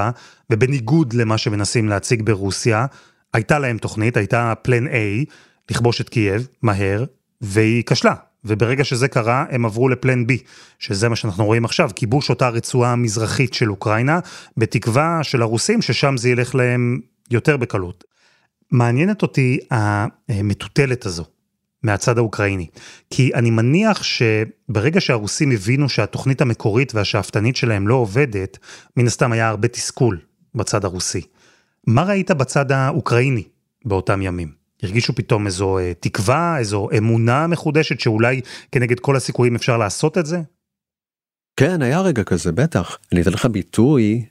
ובניגוד 0.49 1.13
למה 1.13 1.37
שמנסים 1.37 1.89
להציג 1.89 2.21
ברוסיה 2.21 2.85
הייתה 3.33 3.59
להם 3.59 3.77
תוכנית 3.77 4.17
הייתה 4.17 4.53
פלן 4.61 4.87
A 4.87 5.25
לכבוש 5.71 6.01
את 6.01 6.09
קייב 6.09 6.47
מהר 6.61 7.03
והיא 7.41 7.83
כשלה 7.85 8.13
וברגע 8.45 8.84
שזה 8.84 9.08
קרה, 9.08 9.45
הם 9.49 9.65
עברו 9.65 9.89
לפלן 9.89 10.28
בי, 10.28 10.38
שזה 10.80 11.10
מה 11.10 11.15
שאנחנו 11.15 11.45
רואים 11.45 11.65
עכשיו, 11.65 11.89
כיבוש 11.95 12.30
אותה 12.30 12.49
רצועה 12.49 12.91
המזרחית 12.91 13.54
של 13.54 13.69
אוקראינה, 13.69 14.19
בתקווה 14.58 15.19
של 15.23 15.41
הרוסים 15.41 15.82
ששם 15.82 16.17
זה 16.17 16.30
ילך 16.30 16.56
להם 16.56 16.99
יותר 17.32 17.58
בקלות. 17.58 18.04
מעניינת 18.71 19.21
אותי 19.21 19.60
המטוטלת 19.71 21.06
הזו 21.06 21.25
מהצד 21.84 22.17
האוקראיני, 22.17 22.67
כי 23.10 23.32
אני 23.34 23.49
מניח 23.49 24.04
שברגע 24.04 25.02
שהרוסים 25.02 25.52
הבינו 25.52 25.89
שהתוכנית 25.89 26.41
המקורית 26.41 26.95
והשאפתנית 26.95 27.56
שלהם 27.56 27.88
לא 27.88 27.95
עובדת, 27.95 28.58
מן 28.97 29.08
הסתם 29.08 29.32
היה 29.32 29.49
הרבה 29.49 29.67
תסכול 29.67 30.19
בצד 30.56 30.86
הרוסי. 30.86 31.21
מה 31.88 32.04
ראית 32.04 32.32
בצד 32.32 32.71
האוקראיני 32.71 33.43
באותם 33.86 34.21
ימים? 34.21 34.59
הרגישו 34.83 35.15
פתאום 35.15 35.45
איזו 35.45 35.77
אה, 35.77 35.91
תקווה, 35.99 36.59
איזו 36.59 36.89
אמונה 36.97 37.47
מחודשת 37.47 37.99
שאולי 37.99 38.41
כנגד 38.71 38.99
כל 38.99 39.15
הסיכויים 39.15 39.55
אפשר 39.55 39.77
לעשות 39.77 40.17
את 40.17 40.25
זה? 40.25 40.41
כן, 41.57 41.81
היה 41.81 42.01
רגע 42.01 42.23
כזה, 42.23 42.51
בטח. 42.51 42.97
אני 43.11 43.21
אתן 43.21 43.31
לך 43.31 43.45
ביטוי 43.45 44.25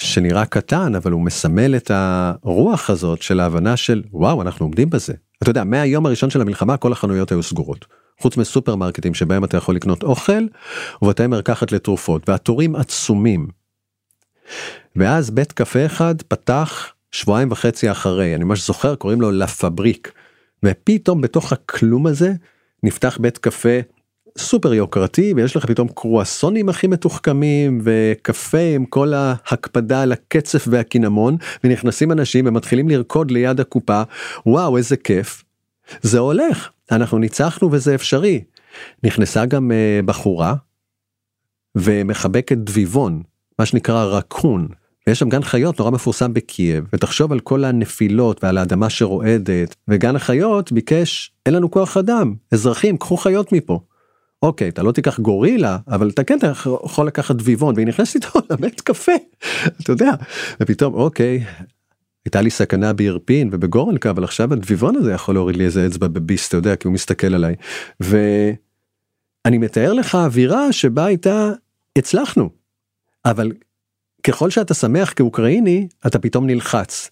שנראה 0.00 0.46
קטן, 0.46 0.94
אבל 0.94 1.12
הוא 1.12 1.20
מסמל 1.20 1.76
את 1.76 1.90
הרוח 1.94 2.90
הזאת 2.90 3.22
של 3.22 3.40
ההבנה 3.40 3.76
של 3.76 4.02
וואו, 4.12 4.42
אנחנו 4.42 4.66
עומדים 4.66 4.90
בזה. 4.90 5.14
אתה 5.42 5.50
יודע, 5.50 5.64
מהיום 5.64 6.06
הראשון 6.06 6.30
של 6.30 6.40
המלחמה 6.40 6.76
כל 6.76 6.92
החנויות 6.92 7.30
היו 7.30 7.42
סגורות. 7.42 7.86
חוץ 8.20 8.36
מסופרמרקטים 8.36 9.14
שבהם 9.14 9.44
אתה 9.44 9.56
יכול 9.56 9.76
לקנות 9.76 10.02
אוכל 10.02 10.46
ובתי 11.02 11.26
מרקחת 11.26 11.72
לתרופות, 11.72 12.28
והתורים 12.28 12.76
עצומים. 12.76 13.48
ואז 14.96 15.30
בית 15.30 15.52
קפה 15.52 15.86
אחד 15.86 16.22
פתח 16.22 16.92
שבועיים 17.12 17.52
וחצי 17.52 17.90
אחרי, 17.90 18.34
אני 18.34 18.44
ממש 18.44 18.66
זוכר, 18.66 18.94
קוראים 18.94 19.20
לו 19.20 19.30
לה 19.30 19.46
פבריק. 19.46 20.12
ופתאום 20.64 21.20
בתוך 21.20 21.52
הכלום 21.52 22.06
הזה 22.06 22.32
נפתח 22.82 23.18
בית 23.20 23.38
קפה 23.38 23.78
סופר 24.38 24.74
יוקרתי 24.74 25.32
ויש 25.36 25.56
לך 25.56 25.66
פתאום 25.66 25.88
קרואסונים 25.88 26.68
הכי 26.68 26.86
מתוחכמים 26.86 27.80
וקפה 27.84 28.74
עם 28.74 28.84
כל 28.84 29.12
ההקפדה 29.14 30.02
על 30.02 30.12
הקצף 30.12 30.64
והקינמון 30.70 31.36
ונכנסים 31.64 32.12
אנשים 32.12 32.46
ומתחילים 32.46 32.88
לרקוד 32.88 33.30
ליד 33.30 33.60
הקופה 33.60 34.02
וואו 34.46 34.76
איזה 34.76 34.96
כיף. 34.96 35.44
זה 36.02 36.18
הולך 36.18 36.70
אנחנו 36.90 37.18
ניצחנו 37.18 37.72
וזה 37.72 37.94
אפשרי. 37.94 38.44
נכנסה 39.04 39.46
גם 39.46 39.70
uh, 39.70 40.06
בחורה 40.06 40.54
ומחבקת 41.74 42.56
דביבון 42.56 43.22
מה 43.58 43.66
שנקרא 43.66 44.04
רקון 44.04 44.68
ויש 45.08 45.18
שם 45.18 45.28
גן 45.28 45.42
חיות 45.42 45.78
נורא 45.78 45.90
מפורסם 45.90 46.34
בקייב 46.34 46.84
ותחשוב 46.92 47.32
על 47.32 47.40
כל 47.40 47.64
הנפילות 47.64 48.44
ועל 48.44 48.58
האדמה 48.58 48.90
שרועדת 48.90 49.76
וגן 49.88 50.16
החיות 50.16 50.72
ביקש 50.72 51.32
אין 51.46 51.54
לנו 51.54 51.70
כוח 51.70 51.96
אדם 51.96 52.34
אזרחים 52.52 52.96
קחו 52.96 53.16
חיות 53.16 53.52
מפה. 53.52 53.80
אוקיי 54.42 54.68
אתה 54.68 54.82
לא 54.82 54.92
תיקח 54.92 55.20
גורילה 55.20 55.78
אבל 55.88 56.08
אתה 56.08 56.24
כן 56.24 56.38
אתה 56.38 56.52
יכול 56.84 57.06
לקחת 57.06 57.36
דביבון 57.36 57.74
והיא 57.74 57.86
נכנסת 57.86 58.14
איתו 58.14 58.38
לבית 58.50 58.80
קפה 58.80 59.12
אתה 59.82 59.92
יודע 59.92 60.10
ופתאום 60.62 60.94
אוקיי. 60.94 61.44
הייתה 62.24 62.40
לי 62.40 62.50
סכנה 62.50 62.92
בירפין 62.92 63.48
ובגורנקה 63.52 64.10
אבל 64.10 64.24
עכשיו 64.24 64.52
הדביבון 64.52 64.96
הזה 64.96 65.12
יכול 65.12 65.34
להוריד 65.34 65.56
לי 65.56 65.64
איזה 65.64 65.86
אצבע 65.86 66.08
בביס 66.08 66.48
אתה 66.48 66.56
יודע 66.56 66.76
כי 66.76 66.88
הוא 66.88 66.94
מסתכל 66.94 67.34
עליי. 67.34 67.54
ואני 68.00 69.58
מתאר 69.58 69.92
לך 69.92 70.14
אווירה 70.14 70.72
שבה 70.72 71.04
הייתה 71.04 71.50
הצלחנו. 71.96 72.50
אבל 73.24 73.52
ככל 74.22 74.50
שאתה 74.50 74.74
שמח 74.74 75.12
כאוקראיני 75.16 75.88
אתה 76.06 76.18
פתאום 76.18 76.46
נלחץ. 76.46 77.10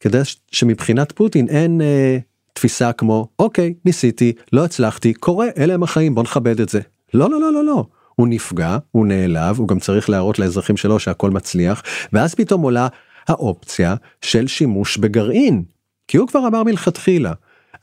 כדי 0.00 0.20
שמבחינת 0.52 1.12
פוטין 1.12 1.48
אין 1.48 1.80
אה, 1.80 2.18
תפיסה 2.52 2.92
כמו 2.92 3.28
אוקיי 3.38 3.74
ניסיתי 3.84 4.32
לא 4.52 4.64
הצלחתי 4.64 5.14
קורה 5.14 5.46
אלה 5.58 5.74
הם 5.74 5.82
החיים 5.82 6.14
בוא 6.14 6.22
נכבד 6.22 6.60
את 6.60 6.68
זה. 6.68 6.80
לא 7.14 7.30
לא 7.30 7.40
לא 7.40 7.52
לא 7.52 7.64
לא 7.64 7.86
הוא 8.14 8.28
נפגע 8.28 8.78
הוא 8.90 9.06
נעלב 9.06 9.58
הוא 9.58 9.68
גם 9.68 9.78
צריך 9.78 10.10
להראות 10.10 10.38
לאזרחים 10.38 10.76
שלו 10.76 10.98
שהכל 10.98 11.30
מצליח 11.30 11.82
ואז 12.12 12.34
פתאום 12.34 12.62
עולה 12.62 12.88
האופציה 13.28 13.94
של 14.22 14.46
שימוש 14.46 14.96
בגרעין 14.96 15.62
כי 16.08 16.16
הוא 16.16 16.28
כבר 16.28 16.46
אמר 16.46 16.62
מלכתחילה 16.62 17.32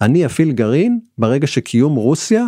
אני 0.02 0.26
אפעיל 0.26 0.52
גרעין 0.52 1.00
ברגע 1.18 1.48
שקיום 1.48 1.96
רוסיה 1.96 2.46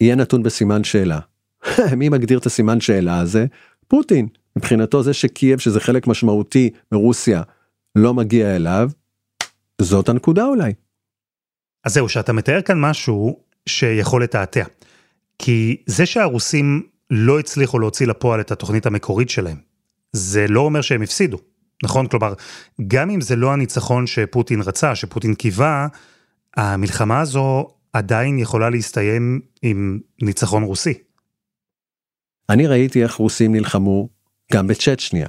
יהיה 0.00 0.14
נתון 0.14 0.42
בסימן 0.42 0.84
שאלה. 0.84 1.18
מי 1.96 2.08
מגדיר 2.08 2.38
את 2.38 2.46
הסימן 2.46 2.80
שאלה 2.80 3.18
הזה? 3.18 3.46
פוטין. 3.88 4.26
מבחינתו 4.56 5.02
זה 5.02 5.14
שקייב 5.14 5.58
שזה 5.58 5.80
חלק 5.80 6.06
משמעותי 6.06 6.70
מרוסיה 6.92 7.42
לא 7.94 8.14
מגיע 8.14 8.56
אליו, 8.56 8.90
זאת 9.80 10.08
הנקודה 10.08 10.44
אולי. 10.44 10.72
אז 11.84 11.94
זהו, 11.94 12.08
שאתה 12.08 12.32
מתאר 12.32 12.62
כאן 12.62 12.80
משהו 12.80 13.40
שיכול 13.68 14.22
לתעתע. 14.22 14.64
כי 15.38 15.76
זה 15.86 16.06
שהרוסים 16.06 16.82
לא 17.10 17.38
הצליחו 17.38 17.78
להוציא 17.78 18.06
לפועל 18.06 18.40
את 18.40 18.50
התוכנית 18.50 18.86
המקורית 18.86 19.30
שלהם, 19.30 19.56
זה 20.12 20.46
לא 20.48 20.60
אומר 20.60 20.80
שהם 20.80 21.02
הפסידו, 21.02 21.38
נכון? 21.82 22.06
כלומר, 22.06 22.34
גם 22.86 23.10
אם 23.10 23.20
זה 23.20 23.36
לא 23.36 23.52
הניצחון 23.52 24.06
שפוטין 24.06 24.60
רצה, 24.60 24.94
שפוטין 24.94 25.34
קיווה, 25.34 25.86
המלחמה 26.56 27.20
הזו 27.20 27.68
עדיין 27.92 28.38
יכולה 28.38 28.70
להסתיים 28.70 29.40
עם 29.62 30.00
ניצחון 30.22 30.62
רוסי. 30.62 30.94
אני 32.48 32.66
ראיתי 32.66 33.02
איך 33.02 33.14
רוסים 33.14 33.54
נלחמו 33.54 34.08
גם 34.52 34.66
בצ'צ'ניה. 34.66 35.26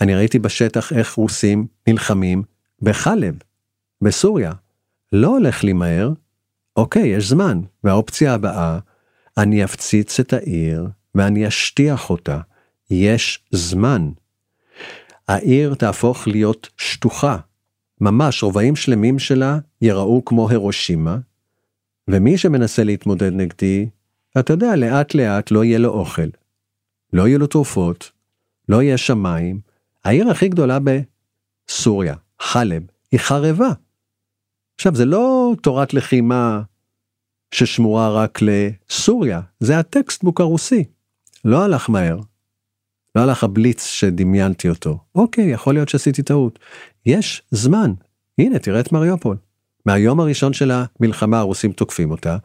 אני 0.00 0.14
ראיתי 0.14 0.38
בשטח 0.38 0.92
איך 0.92 1.14
רוסים 1.14 1.66
נלחמים 1.86 2.42
בחלב, 2.82 3.34
בסוריה. 4.02 4.52
לא 5.12 5.28
הולך 5.28 5.64
לי 5.64 5.72
מהר, 5.72 6.12
אוקיי, 6.76 7.08
יש 7.08 7.28
זמן. 7.28 7.60
והאופציה 7.84 8.34
הבאה, 8.34 8.78
אני 9.38 9.64
אפציץ 9.64 10.20
את 10.20 10.32
העיר 10.32 10.88
ואני 11.14 11.48
אשטיח 11.48 12.10
אותה. 12.10 12.40
יש 12.90 13.44
זמן. 13.50 14.10
העיר 15.28 15.74
תהפוך 15.74 16.28
להיות 16.28 16.68
שטוחה. 16.76 17.36
ממש 18.00 18.42
רובעים 18.42 18.76
שלמים 18.76 19.18
שלה 19.18 19.58
יראו 19.82 20.24
כמו 20.24 20.50
הירושימה, 20.50 21.18
ומי 22.08 22.38
שמנסה 22.38 22.84
להתמודד 22.84 23.32
נגדי, 23.32 23.88
אתה 24.38 24.52
יודע, 24.52 24.76
לאט 24.76 25.14
לאט 25.14 25.50
לא 25.50 25.64
יהיה 25.64 25.78
לו 25.78 25.88
אוכל, 25.88 26.28
לא 27.12 27.28
יהיו 27.28 27.38
לו 27.38 27.46
תרופות, 27.46 28.10
לא 28.68 28.82
יהיה 28.82 28.98
שמיים, 28.98 29.60
העיר 30.04 30.30
הכי 30.30 30.48
גדולה 30.48 30.78
בסוריה, 30.78 32.14
חלב, 32.40 32.82
היא 33.12 33.20
חרבה. 33.20 33.68
עכשיו 34.76 34.94
זה 34.94 35.04
לא 35.04 35.54
תורת 35.62 35.94
לחימה 35.94 36.62
ששמורה 37.54 38.10
רק 38.10 38.38
לסוריה, 38.42 39.40
זה 39.60 39.78
הטקסטבוק 39.78 40.40
הרוסי. 40.40 40.84
לא 41.44 41.64
הלך 41.64 41.90
מהר. 41.90 42.18
לא 43.14 43.20
הלך 43.20 43.44
הבליץ 43.44 43.86
שדמיינתי 43.86 44.68
אותו. 44.68 44.98
אוקיי, 45.14 45.44
יכול 45.44 45.74
להיות 45.74 45.88
שעשיתי 45.88 46.22
טעות. 46.22 46.58
יש 47.06 47.42
זמן. 47.50 47.92
הנה, 48.38 48.58
תראה 48.58 48.80
את 48.80 48.92
מריופול. 48.92 49.36
מהיום 49.86 50.20
הראשון 50.20 50.52
של 50.52 50.70
המלחמה 50.74 51.38
הרוסים 51.38 51.72
תוקפים 51.72 52.10
אותה. 52.10 52.36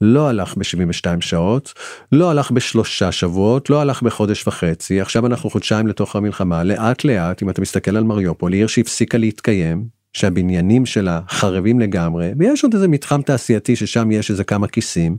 לא 0.00 0.28
הלך 0.28 0.54
ב-72 0.56 1.20
שעות, 1.20 1.72
לא 2.12 2.30
הלך 2.30 2.50
בשלושה 2.50 3.12
שבועות, 3.12 3.70
לא 3.70 3.80
הלך 3.80 4.02
בחודש 4.02 4.46
וחצי, 4.46 5.00
עכשיו 5.00 5.26
אנחנו 5.26 5.50
חודשיים 5.50 5.86
לתוך 5.86 6.16
המלחמה, 6.16 6.64
לאט 6.64 7.04
לאט, 7.04 7.42
אם 7.42 7.50
אתה 7.50 7.60
מסתכל 7.60 7.96
על 7.96 8.04
מריופול, 8.04 8.52
עיר 8.52 8.66
שהפסיקה 8.66 9.18
להתקיים, 9.18 9.88
שהבניינים 10.12 10.86
שלה 10.86 11.20
חרבים 11.28 11.80
לגמרי, 11.80 12.32
ויש 12.38 12.64
עוד 12.64 12.74
איזה 12.74 12.88
מתחם 12.88 13.22
תעשייתי 13.22 13.76
ששם 13.76 14.10
יש 14.10 14.30
איזה 14.30 14.44
כמה 14.44 14.68
כיסים, 14.68 15.16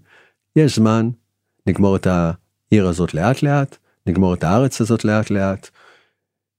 יש 0.56 0.76
זמן, 0.76 1.10
נגמור 1.68 1.96
את 1.96 2.08
העיר 2.08 2.88
הזאת 2.88 3.14
לאט 3.14 3.44
לאט, 3.44 3.78
נגמור 4.08 4.34
את 4.34 4.44
הארץ 4.44 4.82
הזאת 4.82 5.06
לאט 5.06 5.30
לאט, 5.30 5.70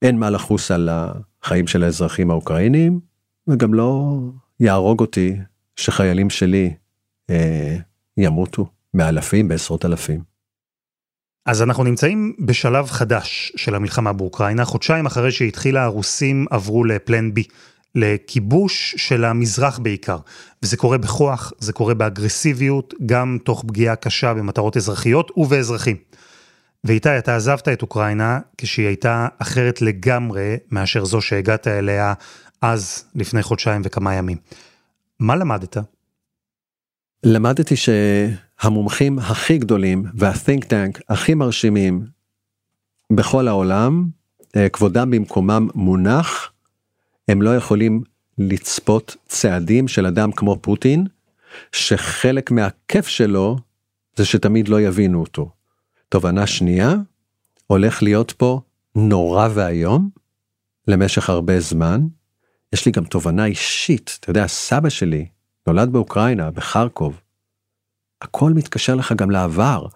אין 0.02 0.18
מה 0.18 0.30
לחוס 0.30 0.70
על 0.70 0.88
החיים 0.92 1.66
של 1.66 1.84
האזרחים 1.84 2.30
האוקראינים, 2.30 3.00
וגם 3.48 3.74
לא 3.74 4.18
יהרוג 4.60 5.00
אותי 5.00 5.36
שחיילים 5.76 6.30
שלי 6.30 6.74
אה, 7.30 7.76
ימותו 8.16 8.66
באלפים, 8.94 9.48
בעשרות 9.48 9.84
אלפים. 9.84 10.36
אז 11.46 11.62
אנחנו 11.62 11.84
נמצאים 11.84 12.36
בשלב 12.40 12.86
חדש 12.86 13.52
של 13.56 13.74
המלחמה 13.74 14.12
באוקראינה, 14.12 14.64
חודשיים 14.64 15.06
אחרי 15.06 15.32
שהתחילה 15.32 15.84
הרוסים 15.84 16.46
עברו 16.50 16.84
לפלן 16.84 17.34
בי, 17.34 17.44
לכיבוש 17.94 18.94
של 18.98 19.24
המזרח 19.24 19.78
בעיקר. 19.78 20.18
וזה 20.62 20.76
קורה 20.76 20.98
בכוח, 20.98 21.52
זה 21.58 21.72
קורה 21.72 21.94
באגרסיביות, 21.94 22.94
גם 23.06 23.38
תוך 23.44 23.64
פגיעה 23.68 23.96
קשה 23.96 24.34
במטרות 24.34 24.76
אזרחיות 24.76 25.30
ובאזרחים. 25.36 25.96
ואיתי, 26.84 27.18
אתה 27.18 27.36
עזבת 27.36 27.68
את 27.68 27.82
אוקראינה 27.82 28.40
כשהיא 28.58 28.86
הייתה 28.86 29.28
אחרת 29.38 29.82
לגמרי 29.82 30.56
מאשר 30.70 31.04
זו 31.04 31.20
שהגעת 31.20 31.66
אליה 31.68 32.14
אז, 32.62 33.04
לפני 33.14 33.42
חודשיים 33.42 33.82
וכמה 33.84 34.14
ימים. 34.14 34.36
מה 35.20 35.36
למדת? 35.36 35.76
למדתי 37.24 37.74
שהמומחים 37.76 39.18
הכי 39.18 39.58
גדולים 39.58 40.04
וה-think 40.14 40.64
tank 40.64 41.00
הכי 41.08 41.34
מרשימים 41.34 42.06
בכל 43.12 43.48
העולם, 43.48 44.04
אה, 44.56 44.68
כבודם 44.68 45.10
במקומם 45.10 45.68
מונח, 45.74 46.52
הם 47.28 47.42
לא 47.42 47.56
יכולים 47.56 48.02
לצפות 48.38 49.16
צעדים 49.28 49.88
של 49.88 50.06
אדם 50.06 50.32
כמו 50.32 50.58
פוטין, 50.60 51.06
שחלק 51.72 52.50
מהכיף 52.50 53.08
שלו 53.08 53.56
זה 54.16 54.24
שתמיד 54.24 54.68
לא 54.68 54.80
יבינו 54.80 55.20
אותו. 55.20 55.50
תובנה 56.08 56.46
שנייה, 56.46 56.94
הולך 57.66 58.02
להיות 58.02 58.32
פה 58.32 58.60
נורא 58.94 59.48
ואיום 59.54 60.10
למשך 60.88 61.30
הרבה 61.30 61.60
זמן. 61.60 62.00
יש 62.72 62.86
לי 62.86 62.92
גם 62.92 63.04
תובנה 63.04 63.46
אישית, 63.46 64.18
אתה 64.20 64.30
יודע, 64.30 64.46
סבא 64.46 64.88
שלי 64.88 65.26
נולד 65.66 65.92
באוקראינה, 65.92 66.50
בחרקוב. 66.50 67.20
הכל 68.22 68.52
מתקשר 68.52 68.94
לך 68.94 69.12
גם 69.12 69.30
לעבר. 69.30 69.86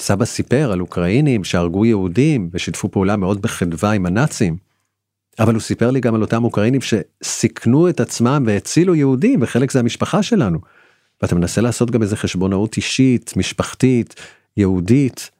סבא 0.00 0.24
סיפר 0.24 0.72
על 0.72 0.80
אוקראינים 0.80 1.44
שהרגו 1.44 1.84
יהודים 1.84 2.50
ושיתפו 2.52 2.90
פעולה 2.90 3.16
מאוד 3.16 3.42
בחדווה 3.42 3.92
עם 3.92 4.06
הנאצים. 4.06 4.56
אבל 5.38 5.54
הוא 5.54 5.60
סיפר 5.60 5.90
לי 5.90 6.00
גם 6.00 6.14
על 6.14 6.22
אותם 6.22 6.44
אוקראינים 6.44 6.80
שסיכנו 6.80 7.88
את 7.88 8.00
עצמם 8.00 8.44
והצילו 8.46 8.94
יהודים 8.94 9.42
וחלק 9.42 9.70
זה 9.70 9.80
המשפחה 9.80 10.22
שלנו. 10.22 10.58
ואתה 11.22 11.34
מנסה 11.34 11.60
לעשות 11.60 11.90
גם 11.90 12.02
איזה 12.02 12.16
חשבונאות 12.16 12.76
אישית, 12.76 13.36
משפחתית, 13.36 14.14
יהודית. 14.56 15.30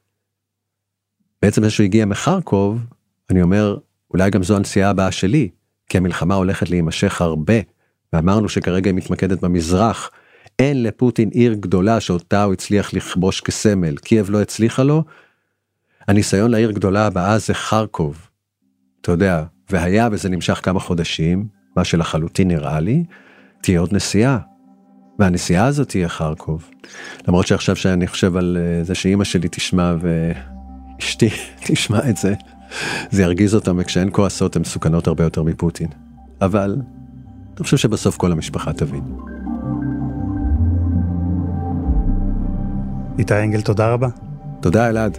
בעצם 1.42 1.62
זה 1.62 1.70
שהוא 1.70 1.84
הגיע 1.84 2.06
מחרקוב, 2.06 2.78
אני 3.30 3.42
אומר, 3.42 3.76
אולי 4.10 4.30
גם 4.30 4.42
זו 4.42 4.56
הנסיעה 4.56 4.90
הבאה 4.90 5.12
שלי, 5.12 5.48
כי 5.88 5.98
המלחמה 5.98 6.34
הולכת 6.34 6.70
להימשך 6.70 7.20
הרבה, 7.20 7.54
ואמרנו 8.12 8.48
שכרגע 8.48 8.90
היא 8.90 8.96
מתמקדת 8.96 9.40
במזרח. 9.40 10.10
אין 10.58 10.82
לפוטין 10.82 11.28
עיר 11.28 11.54
גדולה 11.54 12.00
שאותה 12.00 12.42
הוא 12.42 12.52
הצליח 12.52 12.94
לכבוש 12.94 13.40
כסמל, 13.40 13.96
קייב 13.96 14.30
לא 14.30 14.42
הצליחה 14.42 14.82
לו. 14.82 15.04
הניסיון 16.08 16.50
לעיר 16.50 16.70
גדולה 16.70 17.06
הבאה 17.06 17.38
זה 17.38 17.54
חרקוב. 17.54 18.28
אתה 19.00 19.12
יודע, 19.12 19.44
והיה 19.70 20.08
וזה 20.12 20.28
נמשך 20.28 20.60
כמה 20.62 20.80
חודשים, 20.80 21.46
מה 21.76 21.84
שלחלוטין 21.84 22.48
נראה 22.48 22.80
לי, 22.80 23.04
תהיה 23.62 23.80
עוד 23.80 23.94
נסיעה. 23.94 24.38
והנסיעה 25.18 25.66
הזאת 25.66 25.88
תהיה 25.88 26.08
חרקוב. 26.08 26.70
למרות 27.28 27.46
שעכשיו 27.46 27.76
שאני 27.76 28.06
חושב 28.06 28.36
על 28.36 28.58
אה, 28.60 28.84
זה 28.84 28.94
שאימא 28.94 29.24
שלי 29.24 29.48
תשמע 29.50 29.94
ואשתי 30.00 31.28
תשמע 31.66 32.10
את 32.10 32.16
זה, 32.16 32.34
זה 33.10 33.22
ירגיז 33.22 33.54
אותם 33.54 33.76
וכשאין 33.78 34.08
כועסות 34.12 34.56
הן 34.56 34.62
מסוכנות 34.62 35.06
הרבה 35.06 35.24
יותר 35.24 35.42
מפוטין. 35.42 35.88
אבל 36.40 36.76
אני 37.58 37.64
חושב 37.64 37.76
שבסוף 37.76 38.16
כל 38.16 38.32
המשפחה 38.32 38.72
תבין. 38.72 39.02
איתי 43.18 43.34
אנגל, 43.34 43.60
תודה 43.60 43.92
רבה. 43.92 44.08
תודה 44.60 44.88
אלעד. 44.88 45.18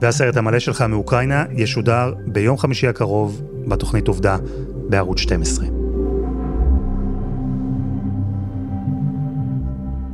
והסרט 0.00 0.36
המלא 0.36 0.58
שלך 0.58 0.82
מאוקראינה 0.82 1.44
ישודר 1.50 2.14
ביום 2.26 2.58
חמישי 2.58 2.88
הקרוב 2.88 3.42
בתוכנית 3.68 4.08
עובדה 4.08 4.36
בערוץ 4.88 5.18
12. 5.18 5.81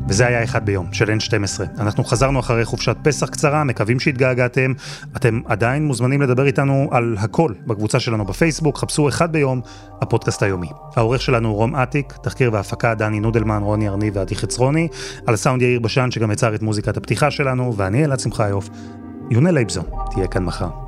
וזה 0.09 0.27
היה 0.27 0.45
אחד 0.45 0.67
ביום 0.67 0.93
של 0.93 1.11
N12. 1.19 1.81
אנחנו 1.81 2.05
חזרנו 2.05 2.41
אחרי 2.41 2.65
חופשת 2.65 2.97
פסח 3.03 3.29
קצרה, 3.29 3.65
מקווים 3.65 4.01
שהתגעגעתם. 4.01 4.73
אתם 5.17 5.41
עדיין 5.47 5.85
מוזמנים 5.85 6.23
לדבר 6.23 6.47
איתנו 6.47 6.89
על 6.91 7.17
הכל 7.19 7.53
בקבוצה 7.67 8.01
שלנו 8.01 8.25
בפייסבוק, 8.25 8.79
חפשו 8.79 9.09
אחד 9.09 9.33
ביום, 9.33 9.61
הפודקאסט 10.03 10.43
היומי. 10.43 10.69
העורך 10.97 11.23
שלנו 11.23 11.49
הוא 11.49 11.57
רום 11.57 11.77
אטיק, 11.77 12.13
תחקיר 12.23 12.53
והפקה 12.53 12.95
דני 12.95 13.21
נודלמן, 13.21 13.63
רוני 13.63 13.89
ארני 13.89 14.11
ועדי 14.15 14.35
חצרוני, 14.35 14.89
על 15.27 15.35
הסאונד 15.35 15.63
יאיר 15.63 15.81
בשן 15.81 16.11
שגם 16.11 16.31
יצר 16.31 16.55
את 16.55 16.63
מוזיקת 16.63 16.97
הפתיחה 16.97 17.31
שלנו, 17.31 17.75
ואני 17.77 18.05
אלעד 18.05 18.21
שמחיוף. 18.21 18.69
יונה 19.31 19.51
לייבזון 19.51 19.85
תהיה 20.11 20.27
כאן 20.27 20.45
מחר. 20.45 20.88